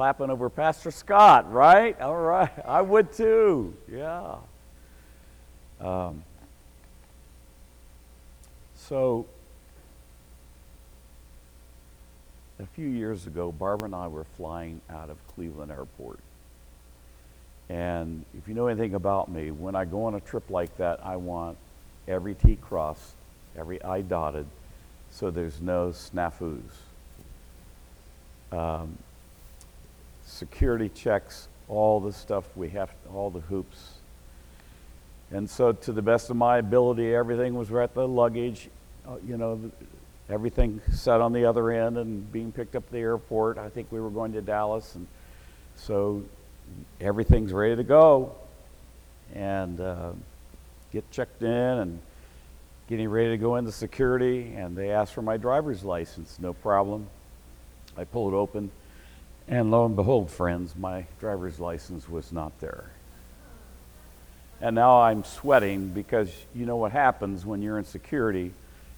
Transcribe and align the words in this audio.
clapping 0.00 0.30
over 0.30 0.48
Pastor 0.48 0.90
Scott, 0.90 1.52
right? 1.52 2.00
All 2.00 2.16
right. 2.16 2.50
I 2.64 2.80
would 2.80 3.12
too. 3.12 3.76
Yeah. 3.86 4.36
Um, 5.78 6.24
so, 8.74 9.26
a 12.58 12.64
few 12.64 12.88
years 12.88 13.26
ago, 13.26 13.52
Barbara 13.52 13.88
and 13.88 13.94
I 13.94 14.08
were 14.08 14.24
flying 14.38 14.80
out 14.88 15.10
of 15.10 15.18
Cleveland 15.34 15.70
Airport. 15.70 16.20
And 17.68 18.24
if 18.34 18.48
you 18.48 18.54
know 18.54 18.68
anything 18.68 18.94
about 18.94 19.30
me, 19.30 19.50
when 19.50 19.74
I 19.74 19.84
go 19.84 20.04
on 20.04 20.14
a 20.14 20.20
trip 20.20 20.48
like 20.48 20.74
that, 20.78 21.00
I 21.04 21.16
want 21.16 21.58
every 22.08 22.34
T 22.34 22.56
crossed, 22.56 23.12
every 23.54 23.84
I 23.84 24.00
dotted, 24.00 24.46
so 25.10 25.30
there's 25.30 25.60
no 25.60 25.90
snafus. 25.90 26.62
Um, 28.50 28.96
security 30.30 30.88
checks, 30.88 31.48
all 31.68 32.00
the 32.00 32.12
stuff 32.12 32.44
we 32.56 32.70
have, 32.70 32.90
all 33.12 33.30
the 33.30 33.40
hoops. 33.40 33.94
And 35.30 35.48
so, 35.48 35.72
to 35.72 35.92
the 35.92 36.02
best 36.02 36.30
of 36.30 36.36
my 36.36 36.58
ability, 36.58 37.14
everything 37.14 37.54
was 37.54 37.70
right 37.70 37.92
the 37.92 38.06
luggage, 38.06 38.68
uh, 39.06 39.16
you 39.26 39.36
know, 39.36 39.70
everything 40.28 40.80
set 40.92 41.20
on 41.20 41.32
the 41.32 41.44
other 41.44 41.70
end 41.70 41.98
and 41.98 42.30
being 42.32 42.50
picked 42.52 42.74
up 42.74 42.84
at 42.86 42.92
the 42.92 42.98
airport. 42.98 43.58
I 43.58 43.68
think 43.68 43.92
we 43.92 44.00
were 44.00 44.10
going 44.10 44.32
to 44.32 44.42
Dallas, 44.42 44.94
and 44.94 45.06
so 45.76 46.22
everything's 47.00 47.52
ready 47.52 47.76
to 47.76 47.84
go. 47.84 48.34
And 49.34 49.80
uh, 49.80 50.10
get 50.92 51.08
checked 51.12 51.42
in 51.42 51.48
and 51.48 52.00
getting 52.88 53.08
ready 53.08 53.30
to 53.30 53.36
go 53.36 53.54
into 53.56 53.70
security, 53.70 54.52
and 54.56 54.76
they 54.76 54.90
asked 54.90 55.14
for 55.14 55.22
my 55.22 55.36
driver's 55.36 55.84
license. 55.84 56.38
No 56.40 56.52
problem. 56.52 57.06
I 57.96 58.04
pull 58.04 58.28
it 58.28 58.34
open, 58.34 58.70
and 59.50 59.72
lo 59.72 59.84
and 59.84 59.96
behold, 59.96 60.30
friends, 60.30 60.76
my 60.76 61.06
driver's 61.18 61.58
license 61.58 62.08
was 62.08 62.30
not 62.30 62.58
there. 62.60 62.84
And 64.60 64.76
now 64.76 65.00
I'm 65.00 65.24
sweating 65.24 65.88
because 65.88 66.30
you 66.54 66.64
know 66.66 66.76
what 66.76 66.92
happens 66.92 67.44
when 67.44 67.60
you're 67.60 67.78
in 67.78 67.84
security 67.84 68.52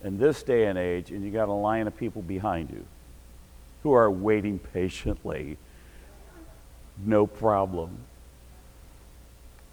in 0.05 0.19
this 0.19 0.43
day 0.43 0.67
and 0.67 0.79
age 0.79 1.11
and 1.11 1.25
you 1.25 1.31
got 1.31 1.49
a 1.49 1.53
line 1.53 1.87
of 1.87 1.97
people 1.97 2.21
behind 2.21 2.69
you 2.69 2.85
who 3.83 3.95
are 3.95 4.11
waiting 4.11 4.59
patiently. 4.75 5.57
No 7.03 7.27
problem. 7.27 7.97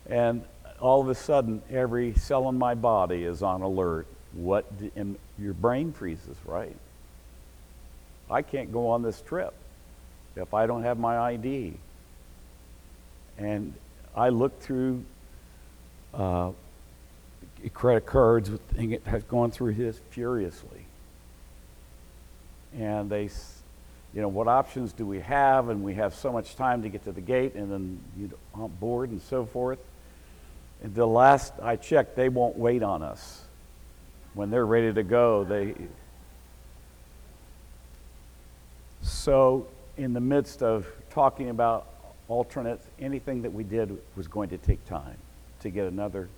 And 0.09 0.45
all 0.79 1.01
of 1.01 1.09
a 1.09 1.15
sudden, 1.15 1.61
every 1.69 2.13
cell 2.13 2.47
in 2.47 2.57
my 2.57 2.73
body 2.73 3.25
is 3.25 3.43
on 3.43 3.61
alert. 3.61 4.07
What, 4.31 4.65
and 4.95 5.17
your 5.37 5.53
brain 5.53 5.91
freezes, 5.91 6.37
right? 6.45 6.75
I 8.31 8.43
can't 8.43 8.71
go 8.71 8.87
on 8.87 9.01
this 9.01 9.19
trip 9.19 9.53
if 10.35 10.53
I 10.53 10.65
don't 10.65 10.83
have 10.83 10.99
my 10.99 11.17
ID. 11.17 11.73
And 13.37 13.73
I 14.15 14.29
looked 14.29 14.63
through 14.63 15.03
uh, 16.13 16.51
credit 17.73 18.05
cards, 18.05 18.51
it 18.77 19.03
has 19.05 19.23
gone 19.23 19.51
through 19.51 19.73
his 19.73 19.99
furiously. 20.09 20.85
And 22.77 23.09
they, 23.09 23.29
you 24.13 24.21
know, 24.21 24.27
what 24.27 24.47
options 24.47 24.93
do 24.93 25.05
we 25.05 25.19
have? 25.21 25.69
And 25.69 25.83
we 25.83 25.95
have 25.95 26.13
so 26.13 26.31
much 26.31 26.55
time 26.55 26.83
to 26.83 26.89
get 26.89 27.03
to 27.05 27.11
the 27.11 27.21
gate 27.21 27.55
and 27.55 27.71
then 27.71 27.99
you 28.17 28.31
on 28.53 28.71
board 28.79 29.09
and 29.09 29.21
so 29.21 29.45
forth. 29.45 29.79
And 30.81 30.95
the 30.95 31.05
last 31.05 31.53
I 31.61 31.75
checked, 31.75 32.15
they 32.15 32.29
won't 32.29 32.57
wait 32.57 32.83
on 32.83 33.03
us. 33.03 33.41
When 34.33 34.49
they're 34.49 34.65
ready 34.65 34.93
to 34.93 35.03
go, 35.03 35.43
they. 35.43 35.75
So, 39.01 39.67
in 39.99 40.13
the 40.13 40.21
midst 40.21 40.63
of 40.63 40.87
talking 41.09 41.49
about 41.49 41.85
alternates, 42.29 42.87
anything 42.99 43.41
that 43.41 43.51
we 43.51 43.65
did 43.65 43.97
was 44.15 44.29
going 44.29 44.47
to 44.49 44.57
take 44.57 44.83
time 44.87 45.17
to 45.59 45.69
get 45.69 45.87
another 45.87 46.29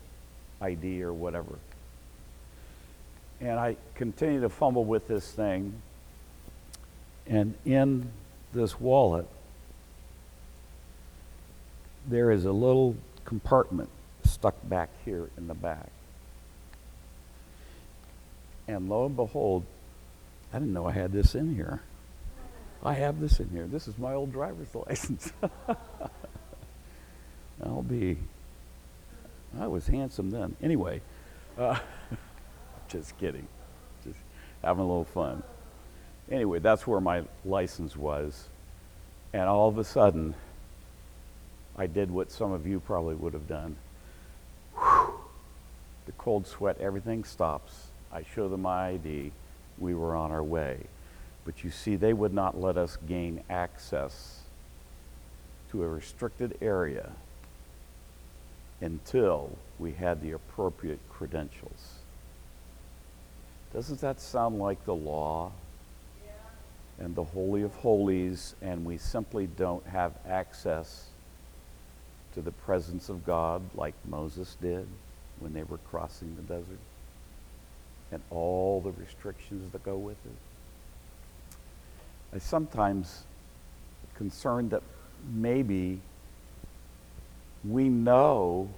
idea 0.63 1.07
or 1.07 1.13
whatever. 1.13 1.59
And 3.39 3.59
I 3.59 3.75
continue 3.93 4.41
to 4.41 4.49
fumble 4.49 4.83
with 4.83 5.07
this 5.07 5.31
thing. 5.31 5.79
And 7.27 7.53
in 7.63 8.09
this 8.51 8.79
wallet, 8.79 9.27
there 12.07 12.31
is 12.31 12.45
a 12.45 12.51
little 12.51 12.95
compartment 13.25 13.89
stuck 14.23 14.55
back 14.67 14.89
here 15.05 15.29
in 15.37 15.47
the 15.47 15.53
back. 15.53 15.89
And 18.67 18.89
lo 18.89 19.05
and 19.05 19.15
behold, 19.15 19.65
I 20.51 20.57
didn't 20.57 20.73
know 20.73 20.87
I 20.87 20.93
had 20.93 21.11
this 21.11 21.35
in 21.35 21.53
here. 21.53 21.81
I 22.83 22.93
have 22.93 23.19
this 23.19 23.39
in 23.39 23.49
here. 23.49 23.67
This 23.67 23.87
is 23.87 23.97
my 23.97 24.13
old 24.13 24.31
driver's 24.31 24.73
license. 24.87 25.31
I'll 27.63 27.83
be 27.83 28.17
I 29.59 29.67
was 29.67 29.87
handsome 29.87 30.31
then. 30.31 30.55
Anyway, 30.61 31.01
uh, 31.57 31.77
just 32.87 33.17
kidding. 33.17 33.47
Just 34.03 34.17
having 34.63 34.83
a 34.83 34.87
little 34.87 35.05
fun. 35.05 35.43
Anyway, 36.29 36.59
that's 36.59 36.87
where 36.87 37.01
my 37.01 37.23
license 37.43 37.95
was. 37.95 38.47
And 39.33 39.43
all 39.43 39.67
of 39.67 39.77
a 39.77 39.83
sudden, 39.83 40.35
I 41.77 41.87
did 41.87 42.11
what 42.11 42.31
some 42.31 42.51
of 42.51 42.65
you 42.65 42.79
probably 42.79 43.15
would 43.15 43.33
have 43.33 43.47
done. 43.47 43.75
Whew. 44.75 45.13
The 46.05 46.11
cold 46.13 46.47
sweat, 46.47 46.79
everything 46.79 47.23
stops. 47.23 47.87
I 48.11 48.23
show 48.35 48.49
them 48.49 48.63
my 48.63 48.89
ID. 48.89 49.31
We 49.77 49.95
were 49.95 50.15
on 50.15 50.31
our 50.31 50.43
way. 50.43 50.79
But 51.45 51.63
you 51.63 51.71
see, 51.71 51.95
they 51.95 52.13
would 52.13 52.33
not 52.33 52.59
let 52.59 52.77
us 52.77 52.97
gain 53.07 53.43
access 53.49 54.41
to 55.71 55.83
a 55.83 55.87
restricted 55.87 56.57
area 56.61 57.11
until 58.81 59.57
we 59.79 59.93
had 59.93 60.21
the 60.21 60.31
appropriate 60.31 60.99
credentials. 61.09 61.99
Doesn't 63.73 64.01
that 64.01 64.19
sound 64.19 64.59
like 64.59 64.83
the 64.85 64.93
law 64.93 65.51
yeah. 66.25 67.05
and 67.05 67.15
the 67.15 67.23
Holy 67.23 67.61
of 67.61 67.73
Holies, 67.75 68.55
and 68.61 68.83
we 68.83 68.97
simply 68.97 69.47
don't 69.47 69.85
have 69.87 70.13
access 70.27 71.07
to 72.33 72.41
the 72.41 72.51
presence 72.51 73.07
of 73.07 73.25
God 73.25 73.61
like 73.75 73.93
Moses 74.07 74.57
did 74.61 74.87
when 75.39 75.53
they 75.53 75.63
were 75.63 75.77
crossing 75.89 76.35
the 76.35 76.41
desert? 76.41 76.79
And 78.11 78.21
all 78.29 78.81
the 78.81 78.91
restrictions 78.91 79.71
that 79.71 79.83
go 79.83 79.97
with 79.97 80.17
it. 80.25 80.50
I 82.33 82.39
sometimes 82.39 83.23
concerned 84.15 84.71
that 84.71 84.83
maybe 85.33 85.99
we 87.63 87.89
know 87.89 88.69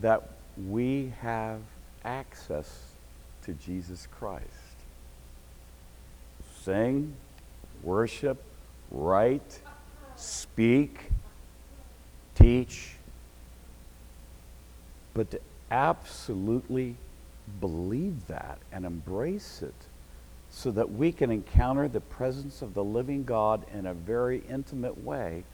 that 0.00 0.30
we 0.68 1.12
have 1.20 1.60
access 2.04 2.68
to 3.42 3.52
Jesus 3.54 4.08
Christ. 4.18 4.44
Sing, 6.62 7.14
worship, 7.82 8.42
write, 8.90 9.60
speak, 10.16 11.10
teach, 12.34 12.96
but 15.14 15.30
to 15.30 15.40
absolutely 15.70 16.96
believe 17.60 18.26
that 18.26 18.58
and 18.72 18.84
embrace 18.84 19.62
it 19.62 19.85
so 20.56 20.70
that 20.70 20.90
we 20.90 21.12
can 21.12 21.30
encounter 21.30 21.86
the 21.86 22.00
presence 22.00 22.62
of 22.62 22.72
the 22.72 22.82
living 22.82 23.24
God 23.24 23.62
in 23.74 23.84
a 23.84 23.92
very 23.92 24.42
intimate 24.48 25.04
way 25.04 25.44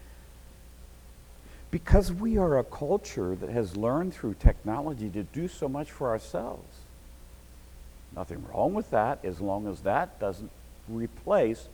because 1.72 2.12
we 2.12 2.38
are 2.38 2.60
a 2.60 2.62
culture 2.62 3.34
that 3.34 3.50
has 3.50 3.76
learned 3.76 4.14
through 4.14 4.34
technology 4.34 5.10
to 5.10 5.24
do 5.24 5.48
so 5.48 5.68
much 5.68 5.90
for 5.90 6.10
ourselves. 6.10 6.76
Nothing 8.14 8.44
wrong 8.46 8.74
with 8.74 8.90
that 8.90 9.24
as 9.24 9.40
long 9.40 9.66
as 9.66 9.80
that 9.80 10.20
doesn't 10.20 10.52
replace 10.88 11.66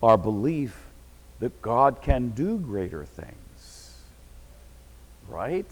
our 0.00 0.16
belief 0.16 0.80
that 1.40 1.60
God 1.60 2.00
can 2.00 2.28
do 2.28 2.58
greater 2.58 3.04
things. 3.06 3.96
Right? 5.28 5.66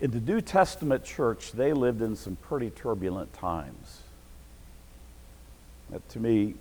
In 0.00 0.12
the 0.12 0.20
New 0.20 0.40
Testament 0.40 1.02
church, 1.02 1.52
they 1.52 1.72
lived 1.72 2.02
in 2.02 2.14
some 2.14 2.36
pretty 2.36 2.70
turbulent 2.70 3.32
times. 3.32 4.02
to 6.10 6.20
me, 6.20 6.54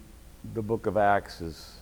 the 0.56 0.62
book 0.62 0.88
of 0.88 0.98
Acts 0.98 1.42
is 1.42 1.76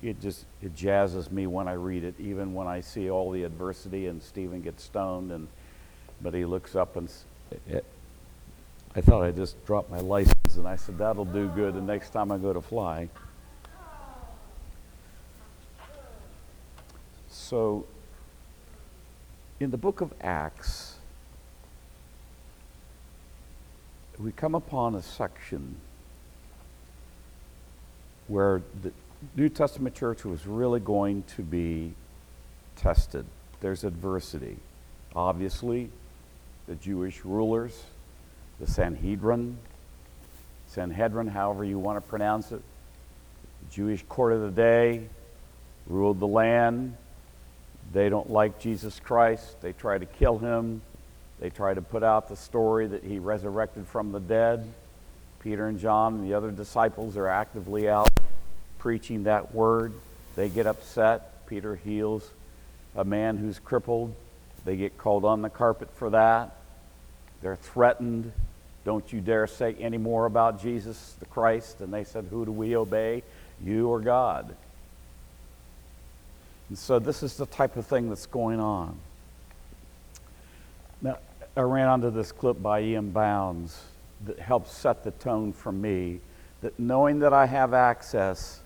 it 0.00 0.20
just 0.20 0.44
it 0.62 0.76
jazzes 0.76 1.32
me 1.32 1.48
when 1.48 1.66
I 1.66 1.72
read 1.72 2.04
it, 2.04 2.14
even 2.20 2.54
when 2.54 2.68
I 2.68 2.80
see 2.80 3.10
all 3.10 3.32
the 3.32 3.42
adversity 3.42 4.06
and 4.06 4.22
Stephen 4.22 4.62
gets 4.62 4.84
stoned, 4.84 5.32
and 5.32 5.48
but 6.20 6.34
he 6.34 6.44
looks 6.44 6.76
up 6.76 6.96
and 6.96 7.10
it, 7.50 7.60
eh, 7.68 7.80
I 8.94 9.00
thought 9.00 9.22
I 9.22 9.32
just 9.32 9.64
dropped 9.66 9.90
my 9.90 9.98
license, 9.98 10.56
and 10.56 10.68
I 10.68 10.76
said 10.76 10.98
that'll 10.98 11.24
do 11.24 11.48
good 11.48 11.74
the 11.74 11.80
next 11.80 12.10
time 12.10 12.30
I 12.30 12.38
go 12.38 12.52
to 12.52 12.60
fly. 12.60 13.08
So, 17.28 17.86
in 19.60 19.70
the 19.70 19.76
book 19.76 20.00
of 20.00 20.12
Acts, 20.20 20.96
we 24.18 24.30
come 24.32 24.54
upon 24.54 24.94
a 24.94 25.02
section 25.02 25.76
where 28.28 28.62
the 28.82 28.92
New 29.36 29.48
Testament 29.48 29.94
church 29.94 30.24
was 30.24 30.46
really 30.46 30.80
going 30.80 31.24
to 31.36 31.42
be 31.42 31.92
tested. 32.76 33.24
There's 33.60 33.82
adversity. 33.82 34.56
Obviously, 35.14 35.90
the 36.66 36.76
Jewish 36.76 37.24
rulers, 37.24 37.82
the 38.60 38.66
Sanhedrin, 38.66 39.58
Sanhedrin, 40.68 41.28
however 41.28 41.64
you 41.64 41.78
want 41.78 42.02
to 42.02 42.08
pronounce 42.08 42.52
it, 42.52 42.60
the 43.62 43.74
Jewish 43.74 44.04
court 44.08 44.32
of 44.32 44.42
the 44.42 44.50
day 44.50 45.08
ruled 45.88 46.20
the 46.20 46.26
land. 46.26 46.96
They 47.92 48.08
don't 48.08 48.30
like 48.30 48.58
Jesus 48.58 49.00
Christ. 49.00 49.60
They 49.62 49.72
try 49.72 49.98
to 49.98 50.06
kill 50.06 50.38
him. 50.38 50.82
They 51.40 51.50
try 51.50 51.74
to 51.74 51.82
put 51.82 52.02
out 52.02 52.28
the 52.28 52.36
story 52.36 52.86
that 52.88 53.04
he 53.04 53.18
resurrected 53.18 53.86
from 53.86 54.12
the 54.12 54.20
dead. 54.20 54.66
Peter 55.40 55.66
and 55.66 55.78
John 55.78 56.14
and 56.14 56.24
the 56.24 56.34
other 56.34 56.50
disciples 56.50 57.16
are 57.16 57.28
actively 57.28 57.88
out 57.88 58.10
preaching 58.78 59.24
that 59.24 59.54
word. 59.54 59.92
They 60.36 60.48
get 60.48 60.66
upset. 60.66 61.46
Peter 61.46 61.76
heals 61.76 62.28
a 62.96 63.04
man 63.04 63.36
who's 63.36 63.58
crippled. 63.58 64.14
They 64.64 64.76
get 64.76 64.98
called 64.98 65.24
on 65.24 65.42
the 65.42 65.50
carpet 65.50 65.88
for 65.94 66.10
that. 66.10 66.56
They're 67.40 67.56
threatened. 67.56 68.32
Don't 68.84 69.12
you 69.12 69.20
dare 69.20 69.46
say 69.46 69.74
any 69.80 69.98
more 69.98 70.26
about 70.26 70.60
Jesus 70.60 71.14
the 71.20 71.26
Christ. 71.26 71.80
And 71.80 71.92
they 71.92 72.04
said, 72.04 72.26
Who 72.30 72.44
do 72.44 72.52
we 72.52 72.76
obey, 72.76 73.22
you 73.62 73.88
or 73.88 74.00
God? 74.00 74.54
And 76.68 76.78
so 76.78 76.98
this 76.98 77.22
is 77.22 77.36
the 77.36 77.46
type 77.46 77.76
of 77.76 77.86
thing 77.86 78.08
that's 78.08 78.26
going 78.26 78.60
on. 78.60 78.98
Now, 81.00 81.18
I 81.56 81.60
ran 81.60 81.88
onto 81.88 82.10
this 82.10 82.32
clip 82.32 82.62
by 82.62 82.80
E.M. 82.80 83.10
Bounds 83.10 83.80
that 84.26 84.38
helps 84.38 84.72
set 84.72 85.04
the 85.04 85.12
tone 85.12 85.52
for 85.52 85.72
me 85.72 86.20
that 86.60 86.78
knowing 86.78 87.20
that 87.20 87.32
I 87.32 87.46
have 87.46 87.72
access, 87.72 88.60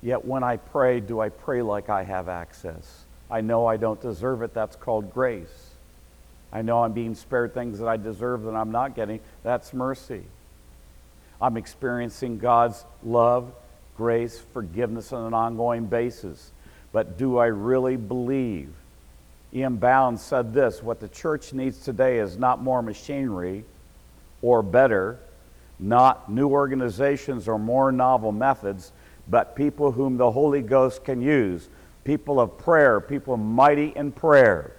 yet 0.00 0.24
when 0.24 0.42
I 0.42 0.56
pray, 0.56 1.00
do 1.00 1.20
I 1.20 1.28
pray 1.28 1.62
like 1.62 1.88
I 1.88 2.04
have 2.04 2.28
access? 2.28 3.04
I 3.30 3.40
know 3.40 3.66
I 3.66 3.76
don't 3.76 4.00
deserve 4.00 4.42
it. 4.42 4.54
That's 4.54 4.76
called 4.76 5.12
grace. 5.12 5.70
I 6.52 6.62
know 6.62 6.82
I'm 6.82 6.92
being 6.92 7.14
spared 7.14 7.52
things 7.52 7.78
that 7.80 7.88
I 7.88 7.96
deserve 7.96 8.44
that 8.44 8.54
I'm 8.54 8.70
not 8.70 8.94
getting. 8.94 9.20
That's 9.42 9.74
mercy. 9.74 10.22
I'm 11.40 11.56
experiencing 11.56 12.38
God's 12.38 12.84
love, 13.04 13.52
grace, 13.96 14.40
forgiveness 14.52 15.12
on 15.12 15.26
an 15.26 15.34
ongoing 15.34 15.86
basis. 15.86 16.52
But 16.92 17.18
do 17.18 17.38
I 17.38 17.46
really 17.46 17.96
believe? 17.96 18.72
E.M. 19.54 19.76
Bounds 19.76 20.22
said 20.22 20.52
this 20.52 20.82
what 20.82 21.00
the 21.00 21.08
church 21.08 21.52
needs 21.52 21.78
today 21.78 22.18
is 22.18 22.36
not 22.36 22.62
more 22.62 22.82
machinery 22.82 23.64
or 24.42 24.62
better, 24.62 25.18
not 25.78 26.30
new 26.30 26.48
organizations 26.48 27.48
or 27.48 27.58
more 27.58 27.90
novel 27.90 28.32
methods, 28.32 28.92
but 29.28 29.56
people 29.56 29.92
whom 29.92 30.16
the 30.16 30.30
Holy 30.30 30.62
Ghost 30.62 31.04
can 31.04 31.20
use. 31.20 31.68
People 32.04 32.40
of 32.40 32.56
prayer, 32.58 33.00
people 33.00 33.36
mighty 33.36 33.92
in 33.94 34.12
prayer. 34.12 34.72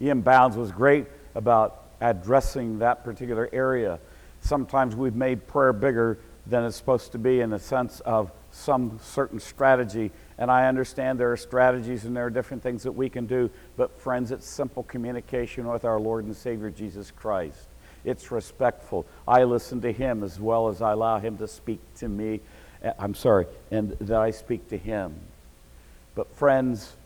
E.M. 0.00 0.20
Bounds 0.20 0.56
was 0.56 0.72
great 0.72 1.06
about 1.34 1.84
addressing 2.00 2.78
that 2.80 3.04
particular 3.04 3.48
area. 3.52 3.98
Sometimes 4.40 4.94
we've 4.94 5.14
made 5.14 5.46
prayer 5.46 5.72
bigger 5.72 6.18
than 6.46 6.64
it's 6.64 6.76
supposed 6.76 7.12
to 7.12 7.18
be 7.18 7.40
in 7.40 7.50
the 7.50 7.58
sense 7.58 8.00
of 8.00 8.30
some 8.50 8.98
certain 9.02 9.40
strategy. 9.40 10.10
And 10.38 10.50
I 10.50 10.66
understand 10.66 11.18
there 11.18 11.32
are 11.32 11.36
strategies 11.36 12.04
and 12.04 12.16
there 12.16 12.26
are 12.26 12.30
different 12.30 12.62
things 12.62 12.82
that 12.82 12.92
we 12.92 13.08
can 13.08 13.26
do. 13.26 13.50
But, 13.76 13.98
friends, 14.00 14.32
it's 14.32 14.46
simple 14.46 14.82
communication 14.82 15.68
with 15.68 15.84
our 15.84 16.00
Lord 16.00 16.24
and 16.24 16.36
Savior 16.36 16.70
Jesus 16.70 17.10
Christ. 17.10 17.68
It's 18.04 18.30
respectful. 18.30 19.06
I 19.26 19.44
listen 19.44 19.80
to 19.82 19.92
Him 19.92 20.22
as 20.22 20.38
well 20.40 20.68
as 20.68 20.82
I 20.82 20.92
allow 20.92 21.18
Him 21.18 21.38
to 21.38 21.48
speak 21.48 21.80
to 21.96 22.08
me. 22.08 22.40
Uh, 22.84 22.92
I'm 22.98 23.14
sorry, 23.14 23.46
and 23.70 23.92
that 24.00 24.20
I 24.20 24.30
speak 24.30 24.68
to 24.68 24.76
Him. 24.76 25.14
But, 26.14 26.34
friends, 26.36 26.96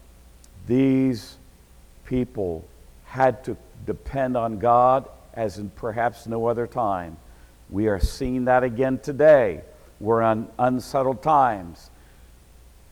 these 0.67 1.37
people 2.05 2.65
had 3.05 3.45
to 3.45 3.57
depend 3.87 4.37
on 4.37 4.59
God 4.59 5.09
as 5.35 5.59
in 5.59 5.71
perhaps 5.71 6.27
no 6.27 6.47
other 6.47 6.67
time. 6.67 7.17
We 7.71 7.89
are 7.89 8.01
seeing 8.01 8.47
that 8.47 8.65
again 8.65 8.99
today. 8.99 9.63
We're 10.01 10.23
on 10.23 10.49
unsettled 10.59 11.23
times. 11.23 11.91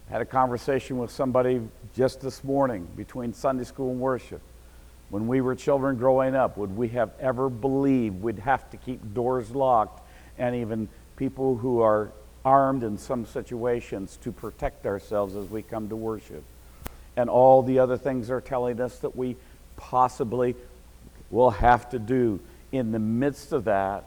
Had 0.08 0.20
a 0.20 0.24
conversation 0.24 0.98
with 0.98 1.10
somebody 1.10 1.60
just 1.96 2.20
this 2.20 2.44
morning 2.44 2.86
between 2.96 3.32
Sunday 3.32 3.64
school 3.64 3.90
and 3.90 3.98
worship. 3.98 4.40
When 5.10 5.26
we 5.26 5.40
were 5.40 5.56
children 5.56 5.96
growing 5.96 6.36
up, 6.36 6.56
would 6.56 6.76
we 6.76 6.88
have 6.90 7.10
ever 7.18 7.48
believed 7.48 8.22
we'd 8.22 8.38
have 8.38 8.70
to 8.70 8.76
keep 8.76 9.14
doors 9.14 9.50
locked 9.50 10.06
and 10.38 10.54
even 10.54 10.88
people 11.16 11.56
who 11.56 11.80
are 11.80 12.12
armed 12.44 12.84
in 12.84 12.96
some 12.96 13.26
situations 13.26 14.16
to 14.22 14.30
protect 14.30 14.86
ourselves 14.86 15.34
as 15.34 15.50
we 15.50 15.62
come 15.62 15.88
to 15.88 15.96
worship? 15.96 16.44
And 17.16 17.28
all 17.28 17.64
the 17.64 17.80
other 17.80 17.96
things 17.96 18.30
are 18.30 18.40
telling 18.40 18.80
us 18.80 18.98
that 19.00 19.16
we 19.16 19.34
possibly 19.76 20.54
will 21.32 21.50
have 21.50 21.90
to 21.90 21.98
do. 21.98 22.38
In 22.70 22.92
the 22.92 23.00
midst 23.00 23.52
of 23.52 23.64
that, 23.64 24.04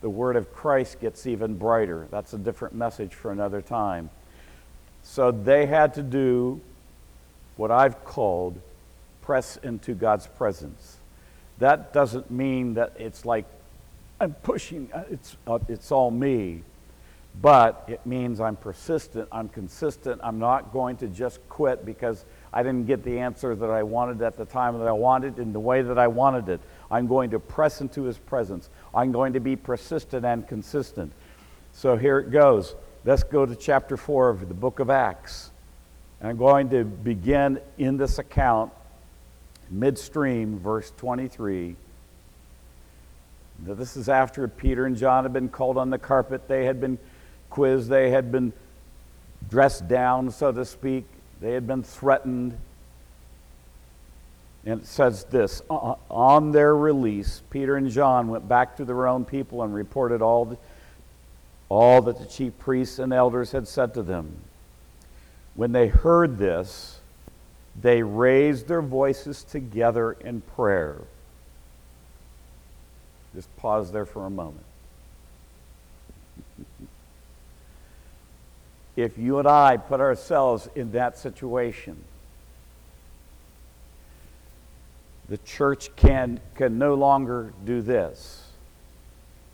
the 0.00 0.10
word 0.10 0.34
of 0.34 0.52
Christ 0.52 1.00
gets 1.00 1.28
even 1.28 1.58
brighter. 1.58 2.08
That's 2.10 2.32
a 2.32 2.38
different 2.38 2.74
message 2.74 3.14
for 3.14 3.30
another 3.30 3.62
time. 3.62 4.10
So 5.10 5.30
they 5.30 5.64
had 5.64 5.94
to 5.94 6.02
do 6.02 6.60
what 7.56 7.70
I've 7.70 8.04
called 8.04 8.60
press 9.22 9.56
into 9.56 9.94
God's 9.94 10.26
presence. 10.26 10.98
That 11.60 11.94
doesn't 11.94 12.30
mean 12.30 12.74
that 12.74 12.92
it's 12.98 13.24
like 13.24 13.46
I'm 14.20 14.34
pushing, 14.34 14.90
uh, 14.92 15.04
it's, 15.10 15.36
uh, 15.46 15.60
it's 15.66 15.90
all 15.90 16.10
me. 16.10 16.62
But 17.40 17.84
it 17.88 18.04
means 18.04 18.38
I'm 18.38 18.56
persistent, 18.56 19.30
I'm 19.32 19.48
consistent, 19.48 20.20
I'm 20.22 20.38
not 20.38 20.74
going 20.74 20.98
to 20.98 21.06
just 21.06 21.40
quit 21.48 21.86
because 21.86 22.26
I 22.52 22.62
didn't 22.62 22.86
get 22.86 23.02
the 23.02 23.18
answer 23.18 23.54
that 23.54 23.70
I 23.70 23.84
wanted 23.84 24.20
at 24.20 24.36
the 24.36 24.44
time 24.44 24.78
that 24.78 24.88
I 24.88 24.92
wanted 24.92 25.38
in 25.38 25.54
the 25.54 25.60
way 25.60 25.80
that 25.80 25.98
I 25.98 26.08
wanted 26.08 26.50
it. 26.50 26.60
I'm 26.90 27.06
going 27.06 27.30
to 27.30 27.40
press 27.40 27.80
into 27.80 28.02
his 28.02 28.18
presence. 28.18 28.68
I'm 28.94 29.10
going 29.12 29.32
to 29.32 29.40
be 29.40 29.56
persistent 29.56 30.26
and 30.26 30.46
consistent. 30.46 31.12
So 31.72 31.96
here 31.96 32.18
it 32.18 32.30
goes. 32.30 32.74
Let's 33.04 33.22
go 33.22 33.46
to 33.46 33.54
chapter 33.54 33.96
4 33.96 34.28
of 34.28 34.48
the 34.48 34.54
book 34.54 34.80
of 34.80 34.90
Acts. 34.90 35.50
And 36.20 36.28
I'm 36.28 36.36
going 36.36 36.70
to 36.70 36.84
begin 36.84 37.60
in 37.78 37.96
this 37.96 38.18
account, 38.18 38.72
midstream, 39.70 40.58
verse 40.58 40.92
23. 40.96 41.76
Now, 43.64 43.74
this 43.74 43.96
is 43.96 44.08
after 44.08 44.46
Peter 44.48 44.84
and 44.84 44.96
John 44.96 45.24
had 45.24 45.32
been 45.32 45.48
called 45.48 45.78
on 45.78 45.90
the 45.90 45.98
carpet. 45.98 46.48
They 46.48 46.64
had 46.64 46.80
been 46.80 46.98
quizzed. 47.50 47.88
They 47.88 48.10
had 48.10 48.32
been 48.32 48.52
dressed 49.48 49.86
down, 49.86 50.30
so 50.32 50.50
to 50.50 50.64
speak. 50.64 51.04
They 51.40 51.52
had 51.52 51.68
been 51.68 51.84
threatened. 51.84 52.58
And 54.66 54.80
it 54.80 54.86
says 54.86 55.24
this 55.24 55.62
uh, 55.70 55.74
uh, 55.76 55.94
On 56.10 56.50
their 56.50 56.76
release, 56.76 57.42
Peter 57.50 57.76
and 57.76 57.90
John 57.90 58.26
went 58.26 58.48
back 58.48 58.76
to 58.76 58.84
their 58.84 59.06
own 59.06 59.24
people 59.24 59.62
and 59.62 59.72
reported 59.72 60.20
all, 60.20 60.58
all 61.68 62.02
that 62.02 62.18
the 62.18 62.26
chief 62.26 62.58
priests 62.58 62.98
and 62.98 63.12
elders 63.12 63.52
had 63.52 63.68
said 63.68 63.94
to 63.94 64.02
them. 64.02 64.36
When 65.54 65.72
they 65.72 65.88
heard 65.88 66.38
this, 66.38 67.00
they 67.80 68.02
raised 68.02 68.68
their 68.68 68.82
voices 68.82 69.44
together 69.44 70.12
in 70.12 70.40
prayer. 70.40 71.02
Just 73.34 73.54
pause 73.56 73.92
there 73.92 74.06
for 74.06 74.26
a 74.26 74.30
moment. 74.30 74.64
if 78.96 79.16
you 79.16 79.38
and 79.38 79.46
I 79.46 79.76
put 79.76 80.00
ourselves 80.00 80.68
in 80.74 80.90
that 80.92 81.16
situation, 81.16 82.02
the 85.28 85.38
church 85.38 85.94
can, 85.94 86.40
can 86.54 86.78
no 86.78 86.94
longer 86.94 87.52
do 87.64 87.80
this. 87.80 88.37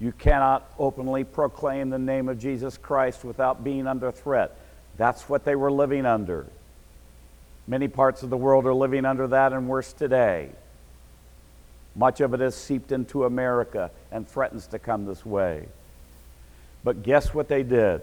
You 0.04 0.12
cannot 0.12 0.70
openly 0.78 1.24
proclaim 1.24 1.88
the 1.88 1.98
name 1.98 2.28
of 2.28 2.38
Jesus 2.38 2.76
Christ 2.76 3.24
without 3.24 3.64
being 3.64 3.86
under 3.86 4.12
threat. 4.12 4.54
That's 4.98 5.30
what 5.30 5.46
they 5.46 5.56
were 5.56 5.72
living 5.72 6.04
under. 6.04 6.44
Many 7.66 7.88
parts 7.88 8.22
of 8.22 8.28
the 8.28 8.36
world 8.36 8.66
are 8.66 8.74
living 8.74 9.06
under 9.06 9.26
that 9.28 9.54
and 9.54 9.66
worse 9.66 9.94
today. 9.94 10.50
Much 11.96 12.20
of 12.20 12.34
it 12.34 12.40
has 12.40 12.54
seeped 12.54 12.92
into 12.92 13.24
America 13.24 13.90
and 14.12 14.28
threatens 14.28 14.66
to 14.66 14.78
come 14.78 15.06
this 15.06 15.24
way. 15.24 15.68
But 16.84 17.02
guess 17.02 17.32
what 17.32 17.48
they 17.48 17.62
did? 17.62 18.02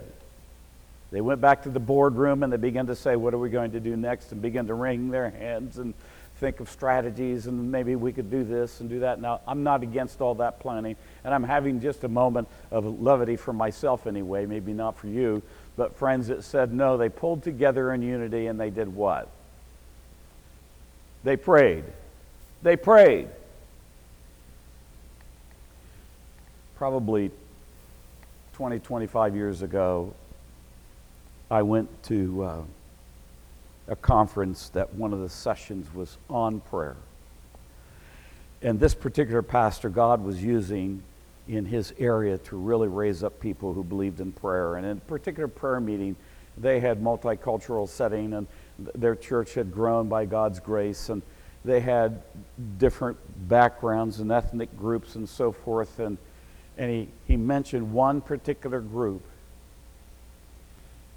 They 1.11 1.21
went 1.21 1.39
back 1.39 1.61
to 1.63 1.69
the 1.69 1.79
boardroom 1.79 2.41
and 2.41 2.51
they 2.51 2.57
began 2.57 2.87
to 2.87 2.95
say, 2.95 3.15
What 3.15 3.35
are 3.35 3.37
we 3.37 3.51
going 3.51 3.73
to 3.73 3.79
do 3.79 3.95
next? 3.95 4.31
and 4.31 4.41
began 4.41 4.65
to 4.65 4.73
wring 4.73 5.11
their 5.11 5.29
hands 5.29 5.77
and 5.77 5.93
think 6.41 6.59
of 6.59 6.69
strategies 6.71 7.45
and 7.45 7.71
maybe 7.71 7.95
we 7.95 8.11
could 8.11 8.31
do 8.31 8.43
this 8.43 8.81
and 8.81 8.89
do 8.89 8.99
that. 9.01 9.21
Now, 9.21 9.41
I'm 9.47 9.61
not 9.61 9.83
against 9.83 10.21
all 10.21 10.33
that 10.35 10.59
planning, 10.59 10.95
and 11.23 11.33
I'm 11.33 11.43
having 11.43 11.79
just 11.79 12.03
a 12.03 12.07
moment 12.07 12.47
of 12.71 12.99
levity 12.99 13.35
for 13.35 13.53
myself 13.53 14.07
anyway, 14.07 14.47
maybe 14.47 14.73
not 14.73 14.97
for 14.97 15.07
you. 15.07 15.43
But 15.77 15.95
friends, 15.95 16.27
that 16.27 16.43
said 16.43 16.73
no, 16.73 16.97
they 16.97 17.09
pulled 17.09 17.43
together 17.43 17.93
in 17.93 18.01
unity 18.01 18.47
and 18.47 18.59
they 18.59 18.71
did 18.71 18.93
what? 18.93 19.29
They 21.23 21.37
prayed. 21.37 21.83
They 22.63 22.75
prayed. 22.75 23.29
Probably 26.75 27.29
20, 28.53 28.79
25 28.79 29.35
years 29.35 29.61
ago, 29.61 30.15
I 31.51 31.61
went 31.61 32.01
to 32.05 32.43
uh, 32.43 32.61
a 33.91 33.95
conference 33.97 34.69
that 34.69 34.95
one 34.95 35.11
of 35.11 35.19
the 35.19 35.29
sessions 35.29 35.93
was 35.93 36.17
on 36.29 36.61
prayer. 36.61 36.95
And 38.61 38.79
this 38.79 38.95
particular 38.95 39.41
pastor, 39.41 39.89
God 39.89 40.23
was 40.23 40.41
using 40.41 41.03
in 41.49 41.65
his 41.65 41.93
area 41.99 42.37
to 42.37 42.55
really 42.55 42.87
raise 42.87 43.21
up 43.21 43.41
people 43.41 43.73
who 43.73 43.83
believed 43.83 44.21
in 44.21 44.31
prayer. 44.31 44.75
And 44.75 44.85
in 44.85 44.97
a 44.97 45.01
particular 45.01 45.49
prayer 45.49 45.81
meeting, 45.81 46.15
they 46.57 46.79
had 46.79 47.01
multicultural 47.01 47.87
setting, 47.89 48.33
and 48.33 48.47
their 48.95 49.15
church 49.15 49.55
had 49.55 49.73
grown 49.73 50.07
by 50.07 50.23
God's 50.25 50.61
grace, 50.61 51.09
and 51.09 51.21
they 51.65 51.81
had 51.81 52.21
different 52.77 53.17
backgrounds 53.49 54.21
and 54.21 54.31
ethnic 54.31 54.75
groups 54.77 55.15
and 55.15 55.27
so 55.27 55.51
forth. 55.51 55.99
And, 55.99 56.17
and 56.77 56.89
he, 56.89 57.09
he 57.27 57.35
mentioned 57.35 57.91
one 57.91 58.21
particular 58.21 58.79
group 58.79 59.21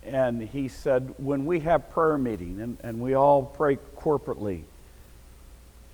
and 0.05 0.43
he 0.43 0.69
said, 0.69 1.15
when 1.19 1.47
we 1.47 1.61
have 1.61 1.91
prayer 1.91 2.19
meeting 2.19 2.61
and, 2.61 2.79
and 2.83 3.01
we 3.01 3.15
all 3.15 3.43
pray 3.43 3.79
corporately, 3.97 4.63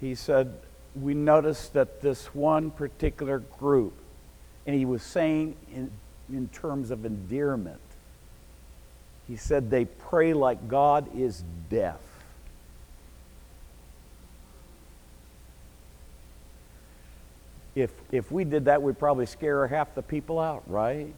he 0.00 0.14
said, 0.14 0.52
we 1.00 1.14
noticed 1.14 1.75
that 1.75 2.00
this 2.00 2.35
one 2.35 2.71
particular 2.71 3.38
group, 3.38 3.93
and 4.67 4.75
he 4.75 4.85
was 4.85 5.02
saying 5.02 5.55
in, 5.73 5.90
in 6.29 6.49
terms 6.49 6.90
of 6.90 7.05
endearment, 7.05 7.81
he 9.29 9.37
said 9.37 9.71
they 9.71 9.85
pray 9.85 10.35
like 10.35 10.69
God 10.69 11.09
is 11.17 11.45
deaf. 11.69 12.00
If, 17.76 17.93
if 18.11 18.33
we 18.33 18.43
did 18.43 18.64
that, 18.64 18.83
we'd 18.83 18.99
probably 18.99 19.26
scare 19.26 19.64
half 19.69 19.95
the 19.95 20.02
people 20.02 20.40
out, 20.40 20.64
right? 20.67 21.14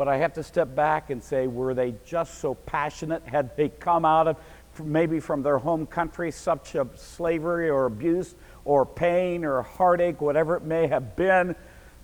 But 0.00 0.08
I 0.08 0.16
have 0.16 0.32
to 0.32 0.42
step 0.42 0.74
back 0.74 1.10
and 1.10 1.22
say, 1.22 1.46
were 1.46 1.74
they 1.74 1.94
just 2.06 2.38
so 2.38 2.54
passionate? 2.54 3.22
Had 3.26 3.54
they 3.54 3.68
come 3.68 4.06
out 4.06 4.28
of 4.28 4.38
maybe 4.82 5.20
from 5.20 5.42
their 5.42 5.58
home 5.58 5.84
country 5.84 6.30
such 6.30 6.74
a 6.74 6.86
slavery 6.94 7.68
or 7.68 7.84
abuse 7.84 8.34
or 8.64 8.86
pain 8.86 9.44
or 9.44 9.60
heartache, 9.60 10.22
whatever 10.22 10.56
it 10.56 10.62
may 10.62 10.86
have 10.86 11.16
been? 11.16 11.54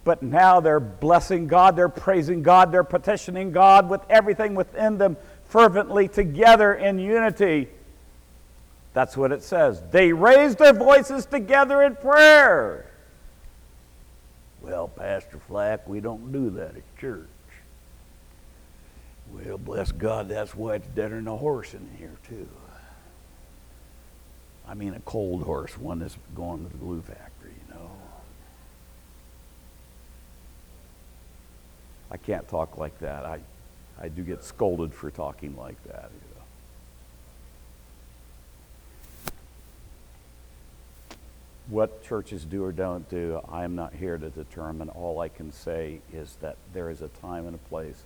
But 0.05 0.23
now 0.23 0.61
they're 0.61 0.79
blessing 0.79 1.47
God, 1.47 1.75
they're 1.75 1.88
praising 1.88 2.43
God, 2.43 2.71
they're 2.71 2.85
petitioning 2.85 3.50
God 3.50 3.88
with 3.88 4.03
everything 4.11 4.55
within 4.55 4.99
them 4.99 5.17
fervently 5.49 6.07
together 6.07 6.75
in 6.75 6.99
unity. 6.99 7.67
That's 8.93 9.17
what 9.17 9.33
it 9.33 9.43
says. 9.43 9.83
They 9.91 10.12
raised 10.12 10.59
their 10.59 10.75
voices 10.75 11.25
together 11.25 11.83
in 11.83 11.97
prayer. 11.97 12.91
Well, 14.61 14.87
Pastor 14.87 15.38
Flack, 15.38 15.88
we 15.88 16.00
don't 16.00 16.31
do 16.31 16.50
that 16.50 16.76
at 16.76 16.99
church. 16.99 17.29
Well, 19.33 19.59
bless 19.59 19.92
God, 19.92 20.28
that's 20.28 20.54
why 20.54 20.76
it's 20.76 20.87
deader 20.88 21.16
than 21.16 21.28
a 21.28 21.37
horse 21.37 21.75
in 21.75 21.88
here, 21.99 22.16
too. 22.28 22.49
I 24.68 24.75
mean, 24.75 24.95
a 24.95 25.00
cold 25.00 25.42
horse, 25.42 25.78
one 25.78 26.00
that's 26.00 26.16
going 26.35 26.64
to 26.64 26.73
the 26.73 26.78
glue 26.78 27.00
factory, 27.00 27.52
you 27.68 27.75
know. 27.75 27.90
I 32.11 32.16
can't 32.16 32.49
talk 32.49 32.76
like 32.76 32.99
that. 33.00 33.25
I, 33.25 33.40
I 34.00 34.09
do 34.09 34.23
get 34.23 34.42
scolded 34.45 34.92
for 34.92 35.11
talking 35.11 35.56
like 35.56 35.83
that. 35.85 36.11
You 36.12 36.21
know. 36.35 36.42
What 41.68 42.04
churches 42.04 42.45
do 42.45 42.64
or 42.64 42.73
don't 42.73 43.09
do, 43.09 43.40
I 43.49 43.64
am 43.64 43.75
not 43.75 43.92
here 43.92 44.18
to 44.18 44.30
determine. 44.30 44.88
All 44.88 45.21
I 45.21 45.28
can 45.28 45.52
say 45.52 46.00
is 46.12 46.37
that 46.40 46.56
there 46.73 46.90
is 46.90 47.02
a 47.02 47.09
time 47.09 47.47
and 47.47 47.54
a 47.54 47.68
place 47.68 48.04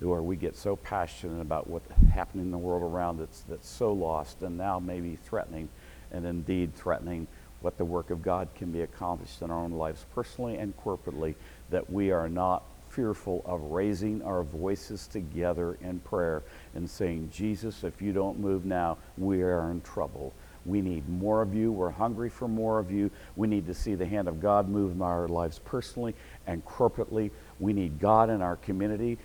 where 0.00 0.22
we 0.22 0.36
get 0.36 0.56
so 0.56 0.76
passionate 0.76 1.40
about 1.40 1.68
what's 1.68 1.90
happening 2.12 2.46
in 2.46 2.50
the 2.50 2.58
world 2.58 2.82
around 2.82 3.20
us 3.20 3.44
that's 3.48 3.68
so 3.68 3.92
lost 3.92 4.42
and 4.42 4.56
now 4.56 4.78
maybe 4.78 5.16
threatening 5.16 5.68
and 6.12 6.24
indeed 6.24 6.74
threatening 6.74 7.26
what 7.60 7.76
the 7.76 7.84
work 7.84 8.10
of 8.10 8.22
God 8.22 8.48
can 8.54 8.70
be 8.70 8.82
accomplished 8.82 9.42
in 9.42 9.50
our 9.50 9.58
own 9.58 9.72
lives 9.72 10.06
personally 10.14 10.56
and 10.56 10.76
corporately 10.76 11.34
that 11.70 11.90
we 11.90 12.12
are 12.12 12.28
not 12.28 12.62
fearful 12.88 13.42
of 13.44 13.60
raising 13.62 14.22
our 14.22 14.42
voices 14.42 15.06
together 15.06 15.76
in 15.82 15.98
prayer 16.00 16.42
and 16.74 16.88
saying, 16.88 17.30
Jesus, 17.32 17.84
if 17.84 18.00
you 18.00 18.12
don't 18.12 18.38
move 18.38 18.64
now, 18.64 18.96
we 19.16 19.42
are 19.42 19.70
in 19.70 19.80
trouble. 19.82 20.32
We 20.64 20.80
need 20.80 21.08
more 21.08 21.42
of 21.42 21.54
you. 21.54 21.72
We're 21.72 21.90
hungry 21.90 22.28
for 22.28 22.46
more 22.46 22.78
of 22.78 22.90
you. 22.90 23.10
We 23.36 23.48
need 23.48 23.66
to 23.66 23.74
see 23.74 23.94
the 23.94 24.06
hand 24.06 24.28
of 24.28 24.40
God 24.40 24.68
move 24.68 24.92
in 24.92 25.02
our 25.02 25.28
lives 25.28 25.58
personally 25.58 26.14
and 26.46 26.64
corporately. 26.64 27.30
We 27.58 27.72
need 27.72 27.98
God 27.98 28.30
in 28.30 28.42
our 28.42 28.56
community. 28.56 29.18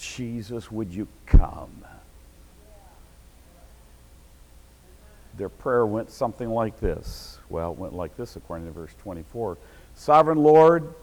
Jesus, 0.00 0.70
would 0.70 0.92
you 0.92 1.06
come? 1.26 1.84
Their 5.36 5.48
prayer 5.48 5.86
went 5.86 6.10
something 6.10 6.50
like 6.50 6.80
this. 6.80 7.38
Well, 7.48 7.72
it 7.72 7.78
went 7.78 7.94
like 7.94 8.16
this 8.16 8.36
according 8.36 8.66
to 8.66 8.72
verse 8.72 8.94
24 9.02 9.58
Sovereign 9.94 10.38
Lord, 10.38 10.94